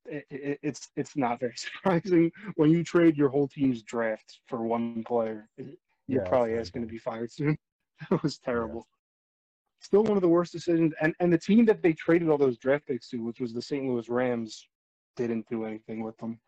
It, 0.07 0.25
it, 0.31 0.59
it's 0.63 0.91
it's 0.97 1.17
not 1.17 1.41
very 1.41 1.55
surprising 1.57 2.31
when 2.55 2.71
you 2.71 2.85
trade 2.85 3.17
your 3.17 3.29
whole 3.29 3.49
team's 3.49 3.83
draft 3.83 4.41
for 4.47 4.63
one 4.63 5.03
player. 5.05 5.49
It- 5.59 5.79
You're 6.07 6.21
Yeah, 6.23 6.29
probably 6.29 6.55
asking 6.57 6.83
to 6.83 6.89
be 6.89 6.99
fired 6.99 7.33
soon. 7.33 7.59
That 8.11 8.23
was 8.23 8.39
terrible. 8.39 8.87
Still 9.81 10.05
one 10.05 10.17
of 10.17 10.23
the 10.23 10.29
worst 10.29 10.53
decisions. 10.53 10.93
And 11.01 11.15
and 11.21 11.33
the 11.33 11.39
team 11.39 11.65
that 11.67 11.83
they 11.83 11.93
traded 11.93 12.29
all 12.29 12.39
those 12.39 12.59
draft 12.59 12.87
picks 12.87 13.09
to, 13.11 13.17
which 13.25 13.41
was 13.41 13.53
the 13.53 13.63
St. 13.63 13.85
Louis 13.87 14.09
Rams, 14.09 14.69
didn't 15.17 15.49
do 15.49 15.65
anything 15.65 16.03
with 16.03 16.17
them, 16.19 16.39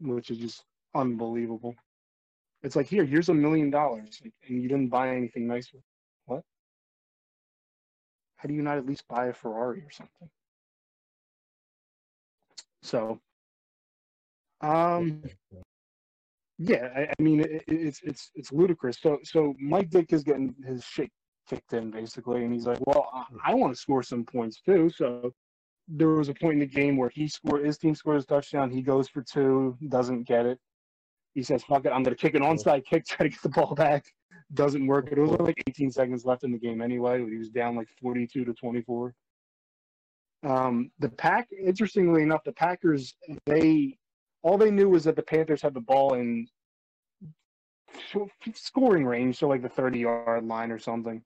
which 0.00 0.30
is 0.30 0.38
just 0.38 0.64
unbelievable. 0.94 1.74
It's 2.62 2.74
like 2.76 2.86
here, 2.86 3.04
here's 3.04 3.28
a 3.28 3.34
million 3.34 3.70
dollars, 3.70 4.20
and 4.24 4.62
you 4.62 4.68
didn't 4.68 4.88
buy 4.88 5.14
anything 5.14 5.46
nice 5.46 5.72
with. 5.72 5.82
What? 6.26 6.42
How 8.36 8.48
do 8.48 8.54
you 8.54 8.62
not 8.62 8.78
at 8.78 8.86
least 8.86 9.06
buy 9.08 9.26
a 9.26 9.32
Ferrari 9.32 9.80
or 9.80 9.90
something? 9.90 10.28
So, 12.82 13.20
Um, 14.60 15.22
yeah, 16.58 16.90
I, 16.96 17.12
I 17.18 17.22
mean, 17.22 17.40
it, 17.40 17.50
it- 17.50 17.62
it's 17.68 18.00
it's 18.02 18.30
it's 18.34 18.50
ludicrous. 18.52 18.98
So 19.00 19.18
so 19.22 19.54
Mike 19.60 19.90
Dick 19.90 20.12
is 20.12 20.24
getting 20.24 20.54
his 20.66 20.84
shit 20.84 21.10
kicked 21.48 21.72
in 21.72 21.90
basically, 21.90 22.44
and 22.44 22.52
he's 22.52 22.66
like, 22.66 22.78
well, 22.86 23.08
I, 23.12 23.52
I 23.52 23.54
want 23.54 23.74
to 23.74 23.80
score 23.80 24.02
some 24.02 24.24
points 24.24 24.60
too. 24.60 24.90
So 24.90 25.32
there 25.88 26.08
was 26.08 26.28
a 26.28 26.34
point 26.34 26.54
in 26.54 26.60
the 26.60 26.66
game 26.66 26.96
where 26.96 27.08
he 27.08 27.28
scored, 27.28 27.64
his 27.64 27.78
team 27.78 27.94
scores 27.94 28.24
a 28.24 28.26
touchdown. 28.26 28.70
He 28.70 28.82
goes 28.82 29.08
for 29.08 29.22
two, 29.22 29.76
doesn't 29.88 30.24
get 30.24 30.46
it. 30.46 30.58
He 31.34 31.42
says, 31.42 31.62
"Fuck 31.64 31.86
it, 31.86 31.90
I'm 31.90 32.02
gonna 32.02 32.16
kick 32.16 32.34
an 32.34 32.42
onside 32.42 32.84
kick, 32.84 33.06
try 33.06 33.24
to 33.24 33.30
get 33.30 33.42
the 33.42 33.48
ball 33.48 33.74
back." 33.74 34.04
Doesn't 34.54 34.86
work. 34.86 35.08
It 35.10 35.18
was 35.18 35.30
like 35.40 35.62
18 35.68 35.90
seconds 35.90 36.24
left 36.24 36.42
in 36.42 36.52
the 36.52 36.58
game 36.58 36.80
anyway. 36.80 37.24
He 37.28 37.36
was 37.36 37.50
down 37.50 37.76
like 37.76 37.88
42 38.00 38.46
to 38.46 38.54
24. 38.54 39.14
Um, 40.46 40.90
the 41.00 41.10
pack, 41.10 41.48
interestingly 41.52 42.22
enough, 42.22 42.44
the 42.44 42.52
Packers 42.52 43.14
they 43.44 43.98
all 44.42 44.56
they 44.56 44.70
knew 44.70 44.88
was 44.88 45.04
that 45.04 45.16
the 45.16 45.22
Panthers 45.22 45.62
had 45.62 45.74
the 45.74 45.80
ball 45.80 46.14
in 46.14 46.46
scoring 48.54 49.04
range, 49.04 49.38
so 49.38 49.48
like 49.48 49.62
the 49.62 49.68
30 49.68 50.00
yard 50.00 50.44
line 50.44 50.70
or 50.70 50.78
something. 50.78 51.22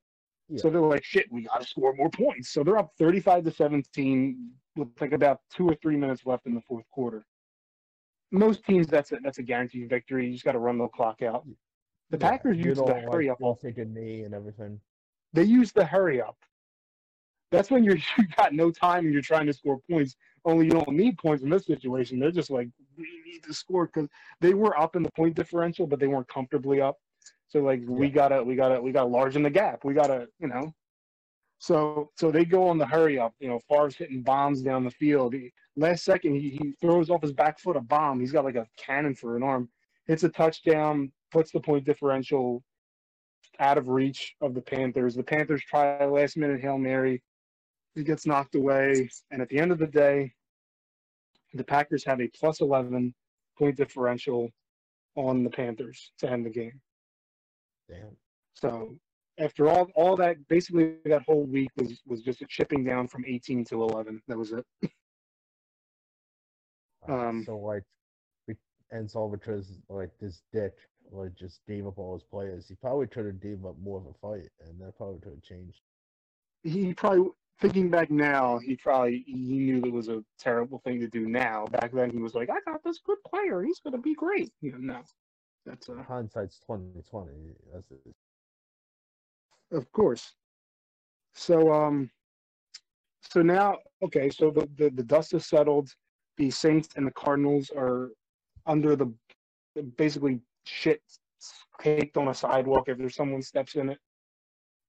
So 0.59 0.71
they're 0.71 0.81
like, 0.81 1.05
shit, 1.05 1.31
we 1.31 1.43
got 1.43 1.61
to 1.61 1.67
score 1.67 1.95
more 1.95 2.11
points. 2.11 2.51
So 2.51 2.62
they're 2.62 2.79
up 2.79 2.93
35 2.99 3.45
to 3.45 3.51
17 3.51 4.51
with 4.77 4.88
like 5.01 5.12
about 5.12 5.41
two 5.55 5.69
or 5.69 5.75
three 5.77 5.97
minutes 5.97 6.27
left 6.27 6.47
in 6.47 6.55
the 6.55 6.61
fourth 6.62 6.85
quarter. 6.91 7.25
Most 8.31 8.65
teams, 8.65 8.87
that's 8.87 9.12
a, 9.12 9.19
that's 9.23 9.38
a 9.38 9.43
guaranteed 9.43 9.88
victory. 9.88 10.27
You 10.27 10.33
just 10.33 10.45
got 10.45 10.53
to 10.53 10.59
run 10.59 10.79
the 10.79 10.88
clock 10.88 11.23
out. 11.23 11.47
The 12.11 12.19
Yeah, 12.19 12.31
Packers 12.31 12.59
used 12.59 12.81
the 12.81 12.95
like, 12.95 13.05
hurry 13.05 13.31
up. 13.31 13.38
you'll 13.41 13.57
take 13.57 13.79
a 13.79 13.85
knee 13.85 14.23
and 14.23 14.35
everything. 14.35 14.81
They 15.33 15.45
use 15.45 15.73
the 15.73 15.85
hurry 15.85 16.21
up. 16.21 16.37
That's 17.51 17.71
when 17.71 17.85
you're 17.85 17.97
you 18.19 18.25
got 18.37 18.55
no 18.55 18.71
time 18.71 19.05
and 19.05 19.12
you're 19.12 19.23
trying 19.23 19.47
to 19.47 19.53
score 19.53 19.79
points. 19.91 20.17
Only 20.45 20.67
you 20.67 20.73
don't 20.73 20.88
need 20.88 21.19
points 21.19 21.45
in 21.45 21.51
this 21.51 21.67
situation. 21.67 22.19
They're 22.19 22.31
just 22.31 22.51
like 22.51 22.69
we 22.97 23.07
need 23.25 23.43
to 23.45 23.55
score 23.55 23.87
because 23.87 24.09
they 24.41 24.55
were 24.55 24.79
up 24.79 24.97
in 24.97 25.03
the 25.03 25.11
point 25.12 25.35
differential, 25.37 25.87
but 25.87 26.01
they 26.01 26.07
weren't 26.07 26.29
comfortably 26.29 26.81
up. 26.81 26.99
So 27.53 27.61
like 27.61 27.83
we 27.87 28.09
gotta 28.09 28.43
we 28.43 28.57
gotta 28.57 28.81
we 28.81 28.93
gotta 28.93 29.11
largen 29.11 29.43
the 29.43 29.51
gap. 29.51 29.85
We 29.85 29.93
gotta 29.93 30.27
you 30.38 30.49
know. 30.49 30.73
So 31.59 32.11
so 32.17 32.31
they 32.31 32.47
go 32.47 32.67
on 32.67 32.79
the 32.79 32.87
hurry 32.87 33.19
up. 33.19 33.35
You 33.41 33.49
know, 33.49 33.61
Favre's 33.69 33.95
hitting 33.95 34.23
bombs 34.23 34.62
down 34.62 34.85
the 34.85 34.91
field. 34.91 35.35
He, 35.35 35.53
last 35.77 36.03
second 36.03 36.35
he, 36.35 36.49
he 36.49 36.73
throws 36.81 37.11
off 37.11 37.21
his 37.21 37.35
back 37.35 37.59
foot 37.59 37.77
a 37.77 37.81
bomb. 37.83 38.21
He's 38.21 38.33
got 38.33 38.47
like 38.47 38.57
a 38.57 38.67
cannon 38.79 39.15
for 39.15 39.37
an 39.37 39.43
arm. 39.43 39.69
Hits 40.07 40.23
a 40.23 40.31
touchdown. 40.31 41.12
Puts 41.31 41.53
the 41.53 41.61
point 41.61 41.85
differential 41.85 42.62
out 43.59 43.77
of 43.77 43.88
reach 43.88 44.35
of 44.41 44.55
the 44.55 44.62
Panthers. 44.62 45.15
The 45.15 45.23
Panthers 45.23 45.62
try 45.62 45.99
a 45.99 46.09
last 46.09 46.38
minute 46.38 46.59
Hail 46.59 46.79
Mary. 46.79 47.23
It 47.97 48.07
gets 48.07 48.25
knocked 48.25 48.55
away. 48.55 49.11
And 49.31 49.43
at 49.43 49.51
the 49.51 49.59
end 49.59 49.73
of 49.73 49.79
the 49.79 49.87
day, 49.87 50.33
the 51.53 51.65
Packers 51.65 52.03
have 52.07 52.23
a 52.23 52.29
plus 52.29 52.62
11 52.62 53.12
point 53.59 53.77
differential 53.77 54.49
on 55.17 55.45
the 55.45 55.51
Panthers 55.51 56.12
to 56.21 56.31
end 56.31 56.47
the 56.47 56.51
game. 56.51 56.81
Damn. 57.92 58.16
So 58.55 58.96
after 59.38 59.68
all, 59.68 59.88
all 59.94 60.16
that, 60.16 60.37
basically 60.48 60.94
that 61.05 61.22
whole 61.26 61.44
week 61.44 61.70
was, 61.76 62.00
was 62.07 62.22
just 62.22 62.42
a 62.42 62.46
chipping 62.48 62.85
down 62.85 63.09
from 63.09 63.24
18 63.26 63.64
to 63.66 63.83
11. 63.83 64.22
That 64.28 64.38
was 64.38 64.52
it. 64.52 64.64
Um, 67.09 67.42
so 67.44 67.59
like, 67.59 67.83
and 68.90 69.11
Salvatru's 69.11 69.78
like 69.88 70.11
this 70.20 70.42
dick, 70.52 70.74
like 71.11 71.35
just 71.35 71.61
gave 71.66 71.87
up 71.87 71.98
all 71.98 72.14
his 72.14 72.22
players. 72.22 72.68
He 72.68 72.74
probably 72.76 73.07
could 73.07 73.26
have 73.26 73.40
gave 73.40 73.64
up 73.64 73.76
more 73.83 73.98
of 73.98 74.07
a 74.07 74.14
fight, 74.20 74.48
and 74.66 74.81
that 74.81 74.96
probably 74.96 75.18
could 75.20 75.33
have 75.33 75.42
changed. 75.42 75.81
He 76.62 76.94
probably, 76.94 77.31
thinking 77.61 77.90
back 77.90 78.11
now, 78.11 78.59
he 78.59 78.76
probably, 78.76 79.24
he 79.26 79.35
knew 79.35 79.83
it 79.85 79.92
was 79.92 80.09
a 80.09 80.22
terrible 80.38 80.81
thing 80.85 81.00
to 81.00 81.09
do 81.09 81.26
now. 81.26 81.66
Back 81.66 81.92
then 81.92 82.11
he 82.11 82.18
was 82.18 82.35
like, 82.35 82.50
I 82.50 82.59
got 82.70 82.85
this 82.85 83.00
good 83.05 83.18
player. 83.26 83.62
He's 83.62 83.81
going 83.81 83.96
to 83.96 84.00
be 84.00 84.14
great. 84.14 84.52
You 84.61 84.72
know, 84.72 84.78
no. 84.78 85.02
That's 85.64 85.88
uh, 85.88 86.03
Hindsight's 86.07 86.59
twenty 86.64 87.03
twenty. 87.09 87.55
That's 87.72 87.90
it. 87.90 88.14
Of 89.70 89.90
course. 89.92 90.33
So 91.35 91.72
um 91.72 92.11
so 93.22 93.40
now 93.42 93.79
okay, 94.03 94.29
so 94.29 94.51
the, 94.51 94.68
the, 94.77 94.90
the 94.90 95.03
dust 95.03 95.35
is 95.35 95.46
settled. 95.46 95.90
The 96.37 96.51
Saints 96.51 96.88
and 96.96 97.07
the 97.07 97.12
Cardinals 97.12 97.70
are 97.77 98.11
under 98.66 98.96
the 98.96 99.12
basically 99.96 100.40
shit 100.64 101.03
caked 101.81 102.16
on 102.16 102.29
a 102.29 102.35
sidewalk 102.35 102.88
if 102.88 102.98
there's 102.98 103.16
someone 103.16 103.42
steps 103.42 103.75
in 103.75 103.90
it. 103.90 103.98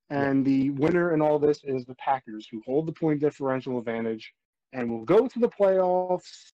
And 0.10 0.46
the 0.46 0.70
winner 0.72 1.14
in 1.14 1.22
all 1.22 1.40
this 1.40 1.62
is 1.64 1.86
the 1.86 1.96
Packers, 1.96 2.48
who 2.52 2.62
hold 2.66 2.88
the 2.88 2.92
point 2.92 3.20
differential 3.20 3.80
advantage 3.80 4.32
and 4.72 4.90
will 4.90 5.06
go 5.06 5.28
to 5.28 5.40
the 5.40 5.50
playoffs 5.50 6.52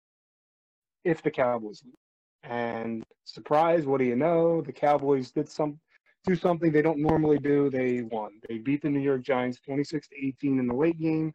if 1.03 1.21
the 1.21 1.31
Cowboys 1.31 1.81
lose. 1.83 1.95
And 2.43 3.03
surprise, 3.25 3.85
what 3.85 3.99
do 3.99 4.05
you 4.05 4.15
know? 4.15 4.61
The 4.61 4.71
Cowboys 4.71 5.31
did 5.31 5.49
some 5.49 5.79
do 6.25 6.35
something 6.35 6.71
they 6.71 6.81
don't 6.81 6.99
normally 6.99 7.39
do. 7.39 7.69
They 7.69 8.01
won. 8.01 8.31
They 8.47 8.57
beat 8.57 8.81
the 8.81 8.89
New 8.89 8.99
York 8.99 9.21
Giants 9.21 9.59
26 9.65 10.09
to 10.09 10.27
18 10.27 10.59
in 10.59 10.67
the 10.67 10.75
late 10.75 10.99
game, 10.99 11.31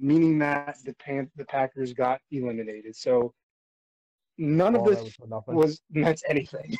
meaning 0.00 0.38
that 0.40 0.76
the 0.84 0.94
Pan- 0.94 1.30
the 1.36 1.44
Packers 1.44 1.92
got 1.92 2.20
eliminated. 2.30 2.96
So 2.96 3.32
none 4.38 4.74
of 4.74 4.82
All 4.82 4.90
that 4.90 5.04
this 5.04 5.18
was 5.46 5.82
meant 5.90 6.22
anything. 6.28 6.76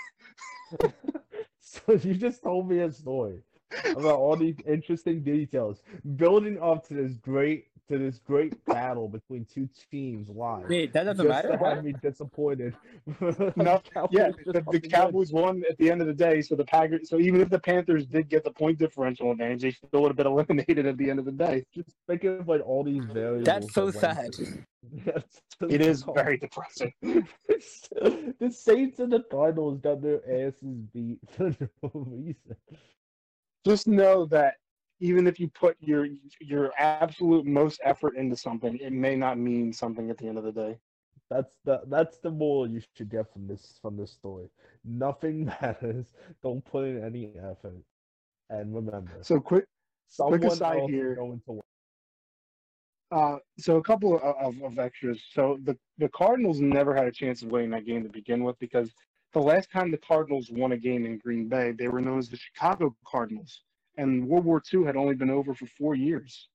so 1.60 1.92
you 1.92 2.14
just 2.14 2.42
told 2.42 2.68
me 2.68 2.80
a 2.80 2.90
story 2.90 3.42
about 3.90 4.18
all 4.18 4.37
these 4.37 4.57
interesting 4.66 5.22
details 5.22 5.83
building 6.16 6.59
up 6.62 6.87
to 6.88 6.94
this 6.94 7.12
great 7.18 7.66
to 7.87 7.98
this 7.98 8.18
great 8.18 8.64
battle 8.64 9.09
between 9.09 9.44
two 9.44 9.68
teams 9.90 10.31
live. 10.31 10.66
Wait, 10.70 10.90
that 10.94 11.05
doesn't 11.05 11.22
just 11.27 11.29
matter. 11.29 11.48
to 11.48 11.59
have 11.59 11.77
What? 11.77 11.85
me 11.85 11.94
disappointed. 12.03 12.74
No, 13.57 13.83
Cowboys 13.92 14.09
Yeah, 14.11 14.31
the, 14.46 14.53
the 14.55 14.62
fucking 14.62 14.81
win. 14.83 14.90
Cowboys 14.90 15.33
won 15.33 15.62
at 15.68 15.77
the 15.77 15.90
end 15.90 16.00
of 16.00 16.07
the 16.07 16.14
day. 16.14 16.40
So 16.40 16.55
the 16.55 16.64
Packers. 16.64 17.11
So 17.11 17.18
even 17.18 17.42
if 17.42 17.50
the 17.50 17.59
Panthers 17.59 18.07
did 18.07 18.31
get 18.31 18.42
the 18.42 18.53
point 18.53 18.79
differential 18.79 19.31
advantage, 19.33 19.61
they 19.61 19.70
still 19.72 20.00
would 20.00 20.09
have 20.09 20.16
been 20.16 20.27
eliminated 20.27 20.87
at 20.87 20.96
the 20.96 21.11
end 21.11 21.18
of 21.18 21.27
the 21.27 21.33
day. 21.33 21.66
Just 21.74 21.90
think 22.07 22.24
of 22.24 22.48
like 22.48 22.62
all 22.64 22.85
these 22.85 23.05
variables. 23.05 23.44
That's 23.44 23.74
so 23.74 23.90
that 23.90 24.00
sad. 24.00 24.31
That's 25.05 25.40
so 25.61 25.66
It 25.68 25.83
is 25.83 26.00
sad. 26.00 26.14
very 26.14 26.38
depressing. 26.38 26.92
the 27.03 28.50
Saints 28.50 28.98
and 28.98 29.12
the 29.12 29.22
Cardinals 29.31 29.79
got 29.81 30.00
their 30.00 30.20
asses 30.27 30.79
beat 30.94 31.18
for 31.37 31.55
no 31.83 31.90
reason. 31.92 32.57
Just 33.64 33.87
know 33.88 34.27
that 34.27 34.55
even 35.00 35.27
if 35.27 35.40
you 35.40 35.48
put 35.48 35.77
your 35.81 36.07
your 36.40 36.72
absolute 36.79 37.46
most 37.46 37.81
effort 37.85 38.16
into 38.16 38.37
something, 38.37 38.77
it 38.79 38.92
may 38.92 39.16
not 39.16 39.38
mean 39.38 39.72
something 39.72 40.11
at 40.11 40.18
the 40.18 40.27
end 40.29 40.38
of 40.38 40.44
the 40.44 40.53
day. 40.53 40.79
That's 41.31 41.57
the 41.64 41.83
that's 41.88 42.18
the 42.18 42.31
moral 42.31 42.68
you 42.70 42.81
should 42.96 43.11
get 43.11 43.33
from 43.33 43.46
this 43.46 43.79
from 43.81 43.96
this 43.96 44.12
story. 44.12 44.48
Nothing 44.85 45.46
matters. 45.62 46.12
Don't 46.42 46.64
put 46.64 46.85
in 46.85 47.03
any 47.05 47.33
effort. 47.38 47.83
And 48.50 48.74
remember, 48.74 49.11
So 49.22 49.40
quick. 49.40 49.64
someone 50.09 50.44
aside 50.44 50.79
else 50.81 50.90
here. 50.90 51.14
going 51.16 51.40
to 51.46 51.53
win. 51.53 51.62
Uh, 53.11 53.37
so 53.59 53.77
a 53.77 53.83
couple 53.83 54.16
of, 54.16 54.22
of, 54.22 54.62
of 54.62 54.79
extras. 54.79 55.22
So 55.33 55.59
the, 55.64 55.77
the 55.98 56.09
Cardinals 56.09 56.61
never 56.61 56.94
had 56.94 57.07
a 57.07 57.12
chance 57.12 57.42
of 57.42 57.48
winning 57.50 57.70
that 57.70 57.87
game 57.87 58.03
to 58.03 58.09
begin 58.09 58.42
with 58.44 58.59
because 58.59 58.92
the 59.34 59.40
last 59.40 59.70
time 59.70 59.90
the 59.90 59.98
Cardinals 59.98 60.48
won 60.50 60.72
a 60.72 60.76
game 60.76 61.04
in 61.04 61.18
Green 61.18 61.48
Bay, 61.48 61.72
they 61.72 61.88
were 61.88 62.00
known 62.00 62.18
as 62.18 62.28
the 62.30 62.36
Chicago 62.38 62.96
Cardinals. 63.06 63.62
And 63.98 64.26
World 64.26 64.44
War 64.44 64.62
II 64.72 64.84
had 64.84 64.96
only 64.96 65.14
been 65.14 65.30
over 65.30 65.54
for 65.54 65.66
four 65.66 65.94
years, 65.94 66.48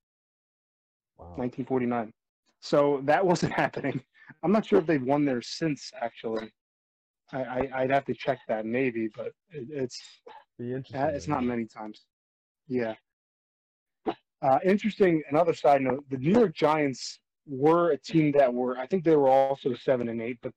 Wow. 1.17 1.25
1949. 1.35 2.13
So 2.61 3.01
that 3.03 3.25
wasn't 3.31 3.53
happening. 3.53 4.01
I'm 4.43 4.51
not 4.51 4.65
sure 4.65 4.79
if 4.79 4.85
they've 4.85 5.03
won 5.03 5.25
there 5.25 5.41
since, 5.41 5.91
actually. 6.01 6.51
I, 7.31 7.43
I, 7.43 7.69
I'd 7.75 7.91
have 7.91 8.05
to 8.05 8.13
check 8.13 8.39
that, 8.47 8.65
maybe, 8.65 9.09
but 9.15 9.33
it, 9.51 9.67
it's 9.69 10.01
it's 10.57 11.27
not 11.27 11.43
many 11.43 11.65
times. 11.65 12.05
Yeah. 12.67 12.95
Uh, 14.41 14.59
interesting. 14.65 15.21
Another 15.29 15.53
side 15.53 15.81
note: 15.81 16.03
the 16.09 16.17
New 16.17 16.31
York 16.31 16.55
Giants 16.55 17.19
were 17.45 17.91
a 17.91 17.97
team 17.97 18.31
that 18.33 18.53
were, 18.53 18.77
I 18.77 18.87
think 18.87 19.03
they 19.03 19.15
were 19.15 19.27
also 19.29 19.73
seven 19.75 20.09
and 20.09 20.21
eight, 20.21 20.37
but 20.41 20.53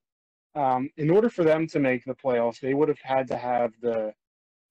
um, 0.55 0.89
in 0.97 1.09
order 1.09 1.29
for 1.29 1.43
them 1.43 1.67
to 1.67 1.79
make 1.79 2.05
the 2.05 2.13
playoffs, 2.13 2.59
they 2.59 2.73
would 2.73 2.89
have 2.89 3.01
had 3.01 3.27
to 3.27 3.37
have 3.37 3.73
the 3.81 4.13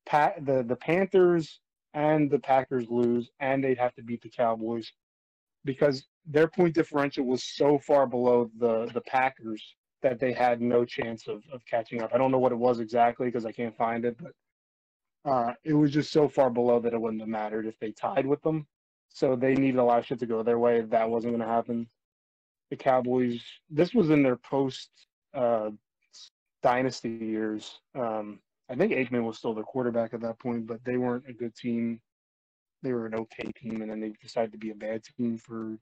pa- 0.07 0.35
the 0.41 0.63
the 0.63 0.77
Panthers 0.77 1.61
and 1.95 2.31
the 2.31 2.39
Packers 2.39 2.87
lose, 2.89 3.31
and 3.41 3.63
they'd 3.63 3.79
have 3.79 3.95
to 3.95 4.03
beat 4.03 4.23
the 4.23 4.31
Cowboys 4.31 4.93
because 5.65 6.07
their 6.27 6.49
point 6.49 6.75
differential 6.75 7.25
was 7.25 7.45
so 7.45 7.79
far 7.79 8.07
below 8.07 8.51
the 8.59 8.87
the 8.95 9.01
Packers 9.03 9.75
that 10.03 10.19
they 10.19 10.33
had 10.33 10.61
no 10.61 10.85
chance 10.85 11.29
of, 11.29 11.43
of 11.53 11.65
catching 11.65 12.03
up. 12.03 12.11
I 12.13 12.19
don't 12.19 12.33
know 12.33 12.39
what 12.39 12.53
it 12.53 12.59
was 12.59 12.81
exactly 12.81 13.27
because 13.27 13.47
I 13.47 13.53
can't 13.53 13.77
find 13.77 14.05
it, 14.05 14.17
but 14.19 14.33
uh, 15.31 15.53
it 15.65 15.75
was 15.75 15.93
just 15.93 16.13
so 16.13 16.29
far 16.29 16.51
below 16.51 16.81
that 16.81 16.93
it 16.93 17.01
wouldn't 17.01 17.23
have 17.23 17.29
mattered 17.29 17.67
if 17.67 17.79
they 17.79 17.93
tied 17.93 18.27
with 18.27 18.43
them. 18.43 18.67
So 19.09 19.37
they 19.37 19.55
needed 19.55 19.79
a 19.79 19.85
lot 19.85 20.01
of 20.01 20.07
shit 20.07 20.19
to 20.21 20.27
go 20.27 20.43
their 20.43 20.59
way. 20.59 20.81
That 20.81 21.09
wasn't 21.09 21.35
going 21.37 21.47
to 21.47 21.55
happen. 21.55 21.87
The 22.71 22.77
Cowboys, 22.77 23.41
this 23.71 23.95
was 23.95 24.11
in 24.11 24.23
their 24.23 24.37
post 24.37 24.91
uh, 25.35 25.71
dynasty 26.63 27.11
years. 27.11 27.81
Um, 27.95 28.41
I 28.71 28.75
think 28.75 28.93
Aikman 28.93 29.25
was 29.25 29.39
still 29.39 29.55
the 29.55 29.63
quarterback 29.63 30.15
at 30.15 30.21
that 30.23 30.39
point, 30.39 30.67
but 30.67 30.85
they 30.85 30.97
weren't 30.97 31.29
a 31.29 31.33
good 31.33 31.55
team. 31.55 32.01
They 32.83 32.93
were 32.93 33.07
an 33.07 33.15
okay 33.15 33.51
team, 33.53 33.83
and 33.83 33.91
then 33.91 34.01
they 34.01 34.13
decided 34.23 34.53
to 34.53 34.59
be 34.59 34.71
a 34.71 34.75
bad 34.75 35.03
team 35.17 35.39
for. 35.39 35.77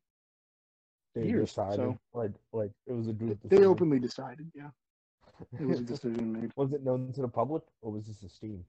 They 1.14 1.26
years, 1.26 1.50
decided 1.50 1.76
so- 1.76 1.98
like 2.14 2.32
like 2.52 2.70
it 2.86 2.92
was 2.92 3.08
a 3.08 3.12
group. 3.12 3.38
They 3.44 3.64
openly 3.64 3.98
decided, 3.98 4.50
yeah. 4.54 4.70
It 5.58 5.66
was 5.66 5.80
a 5.80 5.82
decision 5.84 6.32
made. 6.32 6.52
Was 6.56 6.72
it 6.74 6.84
known 6.84 7.12
to 7.14 7.22
the 7.22 7.28
public, 7.28 7.62
or 7.80 7.90
was 7.92 8.04
this 8.06 8.22
a 8.22 8.28
steam? 8.28 8.62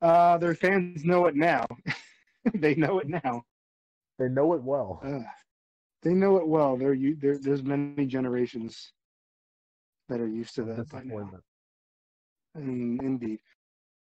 Uh, 0.00 0.38
their 0.38 0.54
fans 0.54 1.04
know 1.04 1.26
it 1.26 1.34
now. 1.34 1.66
they 2.54 2.76
know 2.76 3.00
it 3.00 3.08
now. 3.08 3.42
They 4.16 4.28
know 4.28 4.52
it 4.54 4.62
well. 4.62 5.00
Uh, 5.04 5.28
they 6.02 6.14
know 6.14 6.36
it 6.36 6.46
well. 6.46 6.76
They're, 6.76 6.94
u- 6.94 7.16
there. 7.20 7.38
There's 7.38 7.64
many 7.64 8.06
generations 8.06 8.92
that 10.10 10.20
are 10.20 10.28
used 10.28 10.54
to 10.56 10.62
that 10.64 10.88
by 10.90 10.98
now. 10.98 11.16
Disappointment. 11.16 11.44
Mm, 12.58 13.02
indeed. 13.02 13.40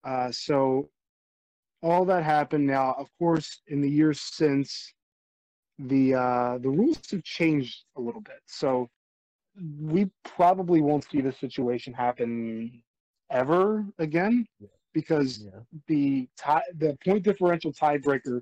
Uh, 0.04 0.30
so 0.32 0.88
all 1.82 2.04
that 2.06 2.24
happened. 2.24 2.66
Now, 2.66 2.94
of 2.98 3.08
course, 3.18 3.62
in 3.68 3.80
the 3.80 3.90
years 3.90 4.20
since, 4.20 4.94
the 5.78 6.14
uh, 6.14 6.58
the 6.58 6.70
rules 6.70 6.98
have 7.10 7.22
changed 7.22 7.84
a 7.96 8.00
little 8.00 8.20
bit. 8.20 8.40
So 8.46 8.88
we 9.80 10.10
probably 10.24 10.80
won't 10.80 11.04
see 11.10 11.20
this 11.20 11.38
situation 11.38 11.92
happen 11.92 12.82
ever 13.30 13.84
again 13.98 14.46
Yeah. 14.60 14.68
because 14.92 15.44
Yeah. 15.44 15.60
the 15.86 16.28
tie, 16.36 16.62
the 16.76 16.96
point 17.04 17.22
differential 17.24 17.72
tiebreaker, 17.72 18.40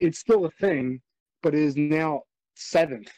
it's 0.00 0.18
still 0.18 0.44
a 0.46 0.50
thing, 0.64 1.00
but 1.42 1.54
it 1.54 1.60
is 1.62 1.76
now 1.76 2.22
seventh 2.54 3.12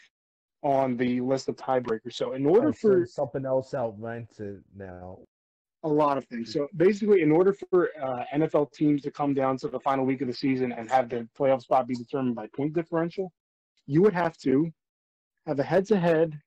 on 0.62 0.96
the 0.96 1.20
list 1.20 1.48
of 1.48 1.56
tiebreakers. 1.56 2.14
So 2.14 2.32
in 2.32 2.46
order 2.46 2.68
Oh, 2.68 2.72
so 2.72 2.88
for 2.88 3.06
something 3.06 3.46
else 3.46 3.74
outranks 3.74 4.40
it 4.40 4.60
now. 4.76 5.18
a 5.84 5.88
lot 5.88 6.18
of 6.18 6.24
things. 6.26 6.52
So 6.52 6.66
basically, 6.76 7.22
in 7.22 7.30
order 7.30 7.52
for 7.52 7.90
uh, 8.02 8.24
NFL 8.34 8.72
teams 8.72 9.02
to 9.02 9.10
come 9.12 9.32
down 9.34 9.56
to 9.58 9.68
the 9.68 9.78
final 9.80 10.04
week 10.04 10.20
of 10.20 10.26
the 10.26 10.34
season 10.34 10.72
and 10.72 10.90
have 10.90 11.08
their 11.08 11.28
playoff 11.38 11.62
spot 11.62 11.86
be 11.86 11.94
determined 11.94 12.34
by 12.34 12.48
point 12.56 12.74
differential, 12.74 13.32
you 13.86 14.02
would 14.02 14.12
have 14.12 14.36
to 14.38 14.72
have 15.46 15.60
a 15.60 15.62
head-to-head 15.62 16.38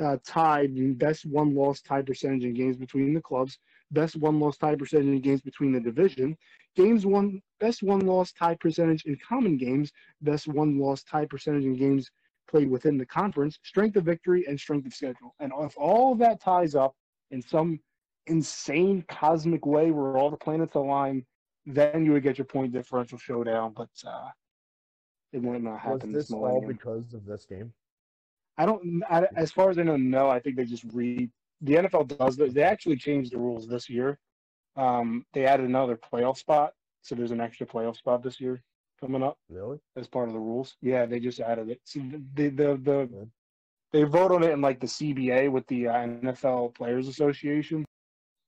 uh, 0.00 0.16
tied 0.26 0.98
best 0.98 1.24
one-loss 1.26 1.80
tie 1.80 2.02
percentage 2.02 2.44
in 2.44 2.54
games 2.54 2.76
between 2.76 3.14
the 3.14 3.20
clubs, 3.20 3.58
best 3.92 4.16
one-loss 4.16 4.56
tie 4.56 4.74
percentage 4.74 5.06
in 5.06 5.20
games 5.20 5.40
between 5.40 5.72
the 5.72 5.80
division, 5.80 6.36
games 6.76 7.06
one 7.06 7.40
best 7.60 7.82
one-loss 7.82 8.32
tie 8.32 8.56
percentage 8.56 9.04
in 9.04 9.16
common 9.26 9.56
games, 9.56 9.92
best 10.22 10.48
one-loss 10.48 11.02
tie 11.04 11.24
percentage 11.24 11.64
in 11.64 11.76
games 11.76 12.10
played 12.48 12.70
within 12.70 12.98
the 12.98 13.06
conference, 13.06 13.58
strength 13.62 13.96
of 13.96 14.04
victory, 14.04 14.44
and 14.48 14.58
strength 14.58 14.86
of 14.86 14.94
schedule. 14.94 15.34
And 15.40 15.52
if 15.60 15.76
all 15.76 16.12
of 16.12 16.18
that 16.18 16.40
ties 16.40 16.74
up 16.74 16.94
in 17.30 17.42
some 17.42 17.78
insane 18.26 19.04
cosmic 19.08 19.64
way 19.66 19.90
where 19.90 20.16
all 20.16 20.30
the 20.30 20.36
planets 20.36 20.74
align, 20.74 21.24
then 21.66 22.04
you 22.04 22.12
would 22.12 22.22
get 22.22 22.38
your 22.38 22.46
point 22.46 22.72
differential 22.72 23.18
showdown. 23.18 23.74
But 23.76 23.90
uh, 24.06 24.28
it 25.32 25.42
might 25.42 25.62
not 25.62 25.72
Was 25.74 25.82
happen 25.82 26.12
this 26.12 26.28
this 26.28 26.32
all 26.32 26.64
because 26.66 27.14
of 27.14 27.24
this 27.24 27.44
game? 27.44 27.72
I 28.56 28.66
don't. 28.66 29.02
I, 29.08 29.26
as 29.36 29.52
far 29.52 29.70
as 29.70 29.78
I 29.78 29.82
know, 29.82 29.96
no. 29.96 30.28
I 30.28 30.40
think 30.40 30.56
they 30.56 30.64
just 30.64 30.84
read. 30.92 31.30
The 31.60 31.74
NFL 31.74 32.16
does. 32.18 32.36
this. 32.36 32.52
They 32.52 32.62
actually 32.62 32.96
changed 32.96 33.32
the 33.32 33.38
rules 33.38 33.68
this 33.68 33.88
year. 33.88 34.18
Um, 34.76 35.24
they 35.32 35.44
added 35.44 35.66
another 35.66 35.96
playoff 35.96 36.38
spot, 36.38 36.72
so 37.02 37.14
there's 37.14 37.30
an 37.30 37.40
extra 37.40 37.66
playoff 37.66 37.96
spot 37.96 38.22
this 38.22 38.40
year 38.40 38.62
coming 39.00 39.22
up 39.22 39.36
Really? 39.48 39.78
as 39.96 40.06
part 40.08 40.28
of 40.28 40.34
the 40.34 40.40
rules. 40.40 40.76
Yeah, 40.80 41.06
they 41.06 41.20
just 41.20 41.40
added 41.40 41.68
it. 41.70 41.80
So 41.84 42.00
the 42.34 42.48
the 42.48 42.80
the 42.82 43.28
they 43.92 44.02
vote 44.04 44.32
on 44.32 44.42
it 44.42 44.50
in 44.50 44.60
like 44.60 44.80
the 44.80 44.86
CBA 44.86 45.50
with 45.50 45.66
the 45.68 45.88
uh, 45.88 45.94
NFL 45.94 46.74
Players 46.74 47.08
Association, 47.08 47.84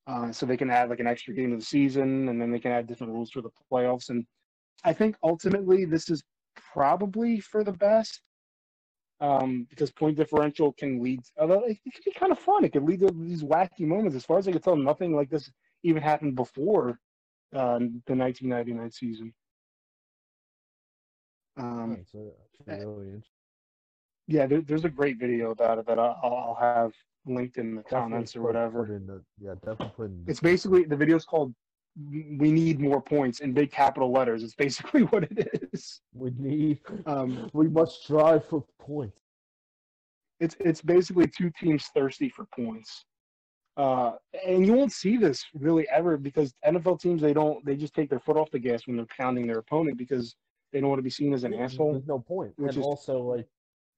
uh, 0.06 0.32
so 0.32 0.44
they 0.46 0.56
can 0.56 0.70
add 0.70 0.90
like 0.90 1.00
an 1.00 1.06
extra 1.06 1.32
game 1.34 1.52
of 1.52 1.60
the 1.60 1.64
season, 1.64 2.28
and 2.28 2.40
then 2.40 2.50
they 2.50 2.58
can 2.58 2.72
add 2.72 2.86
different 2.86 3.12
rules 3.12 3.30
for 3.30 3.40
the 3.40 3.50
playoffs. 3.72 4.10
And 4.10 4.26
I 4.84 4.92
think 4.92 5.16
ultimately 5.22 5.84
this 5.86 6.10
is 6.10 6.22
probably 6.74 7.40
for 7.40 7.64
the 7.64 7.72
best. 7.72 8.20
Um, 9.22 9.66
because 9.68 9.90
point 9.90 10.16
differential 10.16 10.72
can 10.72 11.02
lead, 11.02 11.20
although 11.38 11.64
it, 11.66 11.76
it 11.84 11.92
can 11.92 12.02
be 12.06 12.12
kind 12.12 12.32
of 12.32 12.38
fun. 12.38 12.64
It 12.64 12.72
could 12.72 12.84
lead 12.84 13.00
to 13.00 13.10
these 13.14 13.42
wacky 13.42 13.80
moments. 13.80 14.16
As 14.16 14.24
far 14.24 14.38
as 14.38 14.48
I 14.48 14.52
can 14.52 14.62
tell, 14.62 14.76
nothing 14.76 15.14
like 15.14 15.28
this 15.28 15.50
even 15.82 16.02
happened 16.02 16.36
before 16.36 16.98
uh, 17.54 17.78
the 18.06 18.14
1999 18.16 18.90
season. 18.92 19.34
Um, 21.60 21.90
That's 21.90 22.00
actually 22.10 22.86
really 22.86 23.06
interesting. 23.06 23.24
yeah, 24.26 24.46
there, 24.46 24.60
there's 24.62 24.84
a 24.84 24.88
great 24.88 25.18
video 25.18 25.50
about 25.50 25.78
it 25.78 25.86
that 25.86 25.98
I'll, 25.98 26.18
I'll 26.22 26.58
have 26.60 26.92
linked 27.26 27.58
in 27.58 27.74
the 27.76 27.82
Definitely 27.82 28.00
comments 28.10 28.36
or 28.36 28.42
whatever. 28.42 28.86
in 28.94 29.06
the- 29.06 29.22
yeah, 29.40 29.54
definitely 29.64 29.92
put 29.96 30.04
in. 30.10 30.24
It's 30.26 30.40
basically 30.40 30.84
the 30.84 30.96
video's 30.96 31.24
called 31.24 31.54
"We 32.38 32.50
Need 32.52 32.80
More 32.80 33.02
Points" 33.02 33.40
in 33.40 33.52
big 33.52 33.70
capital 33.70 34.10
letters. 34.10 34.42
It's 34.42 34.54
basically 34.54 35.02
what 35.12 35.24
it 35.24 35.50
is. 35.72 36.00
We 36.14 36.30
need. 36.38 36.80
Um, 37.06 37.50
We 37.52 37.68
must 37.68 38.04
strive 38.04 38.44
for 38.46 38.64
points. 38.80 39.20
it's 40.40 40.56
it's 40.60 40.80
basically 40.82 41.26
two 41.26 41.50
teams 41.60 41.86
thirsty 41.94 42.28
for 42.30 42.46
points. 42.46 43.04
Uh, 43.76 44.12
and 44.46 44.66
you 44.66 44.72
won't 44.72 44.92
see 44.92 45.16
this 45.16 45.44
really 45.54 45.86
ever 45.90 46.16
because 46.16 46.52
NFL 46.66 47.00
teams 47.00 47.20
they 47.22 47.32
don't 47.32 47.64
they 47.64 47.76
just 47.76 47.94
take 47.94 48.10
their 48.10 48.20
foot 48.20 48.36
off 48.36 48.50
the 48.50 48.58
gas 48.58 48.86
when 48.86 48.96
they're 48.96 49.06
pounding 49.16 49.46
their 49.46 49.58
opponent 49.58 49.96
because 49.96 50.34
they 50.72 50.80
don't 50.80 50.88
want 50.88 50.98
to 50.98 51.04
be 51.04 51.10
seen 51.10 51.32
as 51.34 51.44
an 51.44 51.54
asshole. 51.54 51.92
There's 51.92 52.06
no 52.06 52.18
point. 52.18 52.52
which 52.56 52.70
and 52.74 52.78
is- 52.80 52.86
also, 52.86 53.22
like, 53.22 53.46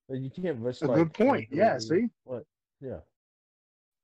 you 0.09 0.31
can't 0.31 0.59
risk. 0.59 0.83
A 0.83 0.87
like, 0.87 0.97
good 0.97 1.15
point. 1.15 1.49
Yeah, 1.51 1.79
see? 1.79 2.09
What? 2.25 2.45
Yeah. 2.81 2.99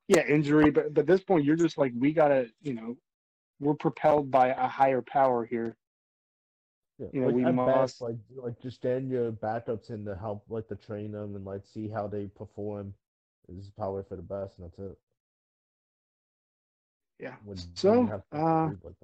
yeah, 0.07 0.23
injury, 0.27 0.71
but 0.71 0.95
but 0.95 1.01
at 1.03 1.07
this 1.07 1.23
point, 1.23 1.45
you're 1.45 1.57
just 1.57 1.77
like, 1.79 1.93
we 1.99 2.13
gotta, 2.13 2.49
you 2.63 2.75
know, 2.75 2.97
we're 3.61 3.75
propelled 3.75 4.31
by 4.31 4.49
a 4.49 4.69
higher 4.69 5.03
power 5.03 5.45
here. 5.45 5.77
Yeah, 6.99 7.09
You 7.13 7.21
know, 7.21 7.27
like, 7.27 7.37
we 7.37 7.45
at 7.45 7.55
must- 7.55 7.77
best, 7.77 8.01
like 8.01 8.17
like 8.37 8.61
just 8.61 8.77
stand 8.77 9.11
your 9.11 9.33
backups 9.33 9.91
in 9.91 10.05
to 10.05 10.15
help 10.17 10.45
like 10.49 10.67
to 10.69 10.77
train 10.77 11.13
them 11.13 11.37
and 11.37 11.45
like 11.45 11.67
see 11.67 11.89
how 11.89 12.07
they 12.07 12.27
perform 12.27 12.95
is 13.49 13.71
probably 13.77 14.03
for 14.09 14.17
the 14.17 14.23
best, 14.23 14.59
and 14.59 14.67
that's 14.67 14.79
it. 14.79 14.99
Yeah. 17.19 17.35
When, 17.45 17.57
when 17.57 17.67
So, 17.75 18.07
to 18.07 18.23
uh, 18.39 18.71
like. 18.83 18.95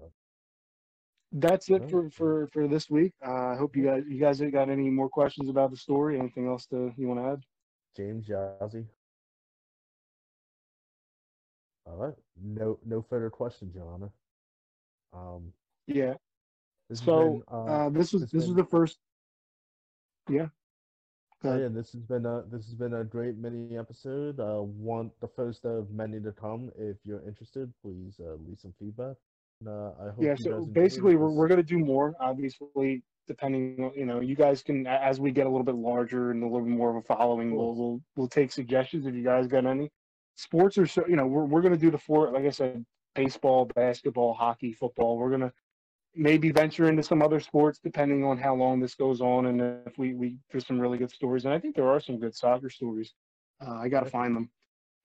That's 1.35 1.71
it 1.71 1.91
for 1.91 2.11
for 2.11 2.49
for 2.53 2.69
this 2.69 2.91
week. 2.91 3.15
Uh, 3.27 3.49
I 3.53 3.57
hope 3.57 3.77
you 3.77 3.85
guys 3.85 4.05
you 4.09 4.21
guys 4.21 4.41
got 4.41 4.71
any 4.71 4.91
more 4.91 5.11
questions 5.11 5.51
about 5.51 5.71
the 5.73 5.77
story? 5.77 6.19
Anything 6.19 6.47
else 6.49 6.67
to 6.69 6.93
you 6.97 7.09
want 7.09 7.21
to 7.21 7.33
add? 7.33 7.43
James 7.97 8.29
Yazzie. 8.29 8.87
All 11.87 11.97
right, 11.97 12.15
no 12.43 12.79
no 12.85 13.03
further 13.03 13.31
questions, 13.31 13.75
Your 13.75 13.89
Honor. 13.93 14.11
Um, 15.13 15.53
Yeah. 15.87 16.15
this 16.89 17.01
So 17.01 17.17
been, 17.17 17.43
uh, 17.53 17.65
uh, 17.71 17.91
this 17.91 18.13
was 18.13 18.31
this 18.31 18.47
was 18.47 18.57
the 18.57 18.65
first. 18.65 18.99
Yeah. 20.29 20.49
Oh, 21.45 21.59
yeah, 21.59 21.69
this 21.69 21.93
has 21.93 22.03
been 22.03 22.25
a 22.25 22.43
this 22.51 22.65
has 22.67 22.75
been 22.75 22.95
a 22.95 23.05
great 23.05 23.37
mini 23.37 23.77
episode. 23.77 24.41
Uh, 24.41 24.63
one 24.63 25.11
the 25.21 25.29
first 25.29 25.67
of 25.67 25.91
many 25.91 26.21
to 26.21 26.33
come. 26.33 26.71
If 26.77 26.97
you're 27.05 27.23
interested, 27.27 27.73
please 27.83 28.19
uh, 28.21 28.37
leave 28.47 28.59
some 28.59 28.73
feedback. 28.79 29.17
Uh, 29.67 29.91
I 30.01 30.05
hope 30.11 30.15
Yeah, 30.21 30.35
so 30.35 30.67
basically, 30.67 31.17
we're, 31.17 31.31
we're 31.31 31.49
going 31.49 31.59
to 31.59 31.67
do 31.67 31.79
more, 31.79 32.15
obviously, 32.21 33.03
depending, 33.27 33.77
on 33.83 33.93
you 33.95 34.05
know, 34.05 34.21
you 34.21 34.35
guys 34.35 34.63
can, 34.63 34.87
as 34.87 35.21
we 35.21 35.31
get 35.31 35.47
a 35.47 35.49
little 35.51 35.65
bit 35.65 35.75
larger 35.75 36.31
and 36.31 36.43
a 36.43 36.47
little 36.47 36.67
bit 36.67 36.77
more 36.77 36.91
of 36.91 36.97
a 36.97 37.03
following, 37.03 37.57
we'll, 37.57 37.75
we'll, 37.75 38.01
we'll 38.17 38.29
take 38.29 38.53
suggestions 38.53 39.07
if 39.07 39.15
you 39.15 39.25
guys 39.25 39.47
got 39.47 39.67
any. 39.67 39.91
Sports 40.37 40.79
are 40.79 40.87
so, 40.87 41.05
you 41.09 41.17
know, 41.17 41.27
we're, 41.27 41.45
we're 41.45 41.63
going 41.63 41.73
to 41.73 41.79
do 41.79 41.91
the 41.91 41.99
four, 41.99 42.31
like 42.31 42.45
I 42.45 42.51
said, 42.51 42.85
baseball, 43.15 43.67
basketball, 43.75 44.35
hockey, 44.35 44.73
football. 44.73 45.17
We're 45.17 45.31
going 45.31 45.43
to 45.43 45.53
maybe 46.17 46.51
venture 46.51 46.89
into 46.89 47.03
some 47.03 47.23
other 47.23 47.41
sports 47.41 47.81
depending 47.83 48.25
on 48.25 48.39
how 48.39 48.55
long 48.55 48.81
this 48.81 48.95
goes 48.95 49.21
on 49.21 49.47
and 49.47 49.61
if 49.87 49.99
we, 49.99 50.15
we, 50.15 50.37
there's 50.51 50.67
some 50.67 50.81
really 50.81 50.99
good 50.99 51.11
stories. 51.11 51.45
And 51.45 51.55
I 51.55 51.59
think 51.59 51.75
there 51.75 51.89
are 51.89 52.01
some 52.01 52.19
good 52.19 52.35
soccer 52.35 52.71
stories. 52.71 53.15
Uh, 53.65 53.75
I 53.75 53.89
got 53.89 54.05
to 54.05 54.11
find 54.11 54.35
them. 54.35 54.51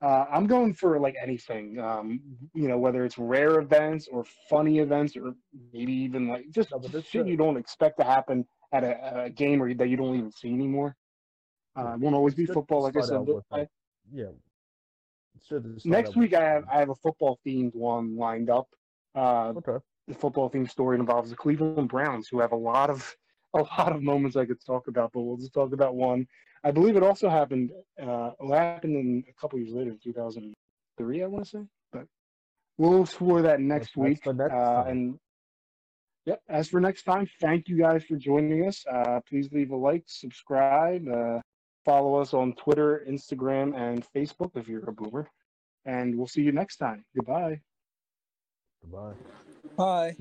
Uh, 0.01 0.25
I'm 0.31 0.47
going 0.47 0.73
for 0.73 0.97
like 0.99 1.15
anything, 1.21 1.77
um, 1.79 2.21
you 2.53 2.69
know, 2.69 2.77
whether 2.77 3.03
it's 3.03 3.17
rare 3.17 3.59
events 3.59 4.07
or 4.07 4.23
funny 4.49 4.79
events 4.79 5.17
or 5.17 5.33
maybe 5.73 5.91
even 5.91 6.27
like 6.29 6.49
just 6.51 6.71
No, 6.71 6.79
shit 7.01 7.23
uh, 7.23 7.25
you 7.25 7.35
don't 7.35 7.57
expect 7.57 7.99
to 7.99 8.05
happen 8.05 8.47
at 8.71 8.83
a, 8.83 9.23
a 9.25 9.29
game 9.29 9.61
or 9.61 9.73
that 9.73 9.89
you 9.89 9.97
don't 9.97 10.15
even 10.15 10.31
see 10.31 10.53
anymore. 10.53 10.95
Uh, 11.77 11.93
it 11.93 11.99
won't 11.99 12.15
always 12.15 12.33
be 12.33 12.45
football, 12.45 12.81
like 12.83 12.95
I 12.95 13.01
said. 13.01 13.27
I, 13.51 13.67
yeah. 14.11 14.27
Next 15.85 16.15
week 16.15 16.33
I 16.33 16.43
have 16.43 16.63
I 16.71 16.79
have 16.79 16.89
a 16.89 16.95
football 16.95 17.39
themed 17.45 17.75
one 17.75 18.15
lined 18.17 18.49
up. 18.49 18.67
Uh, 19.15 19.53
Okay. 19.57 19.77
the 20.07 20.13
football 20.13 20.49
themed 20.49 20.69
story 20.69 20.97
involves 20.97 21.29
the 21.29 21.35
Cleveland 21.35 21.89
Browns, 21.89 22.27
who 22.29 22.39
have 22.39 22.51
a 22.53 22.57
lot 22.57 22.89
of 22.89 23.15
a 23.53 23.59
lot 23.61 23.93
of 23.93 24.01
moments 24.01 24.35
I 24.37 24.45
could 24.45 24.63
talk 24.63 24.87
about, 24.87 25.11
but 25.13 25.21
we'll 25.21 25.37
just 25.37 25.53
talk 25.53 25.73
about 25.73 25.95
one. 25.95 26.27
I 26.63 26.71
believe 26.71 26.95
it 26.95 27.03
also 27.03 27.29
happened. 27.29 27.71
Uh, 28.01 28.31
it 28.39 28.53
happened 28.53 28.95
in 28.95 29.23
a 29.29 29.33
couple 29.39 29.59
years 29.59 29.73
later, 29.73 29.95
2003, 30.03 31.23
I 31.23 31.27
want 31.27 31.45
to 31.45 31.49
say. 31.49 31.63
But 31.91 32.05
we'll 32.77 33.03
explore 33.03 33.41
that 33.43 33.61
next 33.61 33.91
that's 33.95 33.97
week. 33.97 34.23
for 34.23 34.33
next 34.33 34.53
uh, 34.53 34.83
and 34.87 35.17
yep, 36.25 36.41
as 36.49 36.67
for 36.67 36.81
next 36.81 37.03
time, 37.03 37.27
thank 37.39 37.67
you 37.67 37.77
guys 37.77 38.03
for 38.03 38.17
joining 38.17 38.67
us. 38.67 38.83
Uh, 38.91 39.21
please 39.27 39.49
leave 39.51 39.71
a 39.71 39.75
like, 39.75 40.03
subscribe, 40.07 41.07
uh, 41.07 41.39
follow 41.85 42.15
us 42.15 42.33
on 42.33 42.53
Twitter, 42.53 43.05
Instagram, 43.09 43.75
and 43.75 44.05
Facebook 44.15 44.51
if 44.55 44.67
you're 44.67 44.87
a 44.89 44.93
boomer. 44.93 45.29
And 45.85 46.17
we'll 46.17 46.27
see 46.27 46.41
you 46.41 46.51
next 46.51 46.77
time. 46.77 47.05
Goodbye. 47.15 47.61
Goodbye. 48.81 49.13
Bye. 49.77 50.15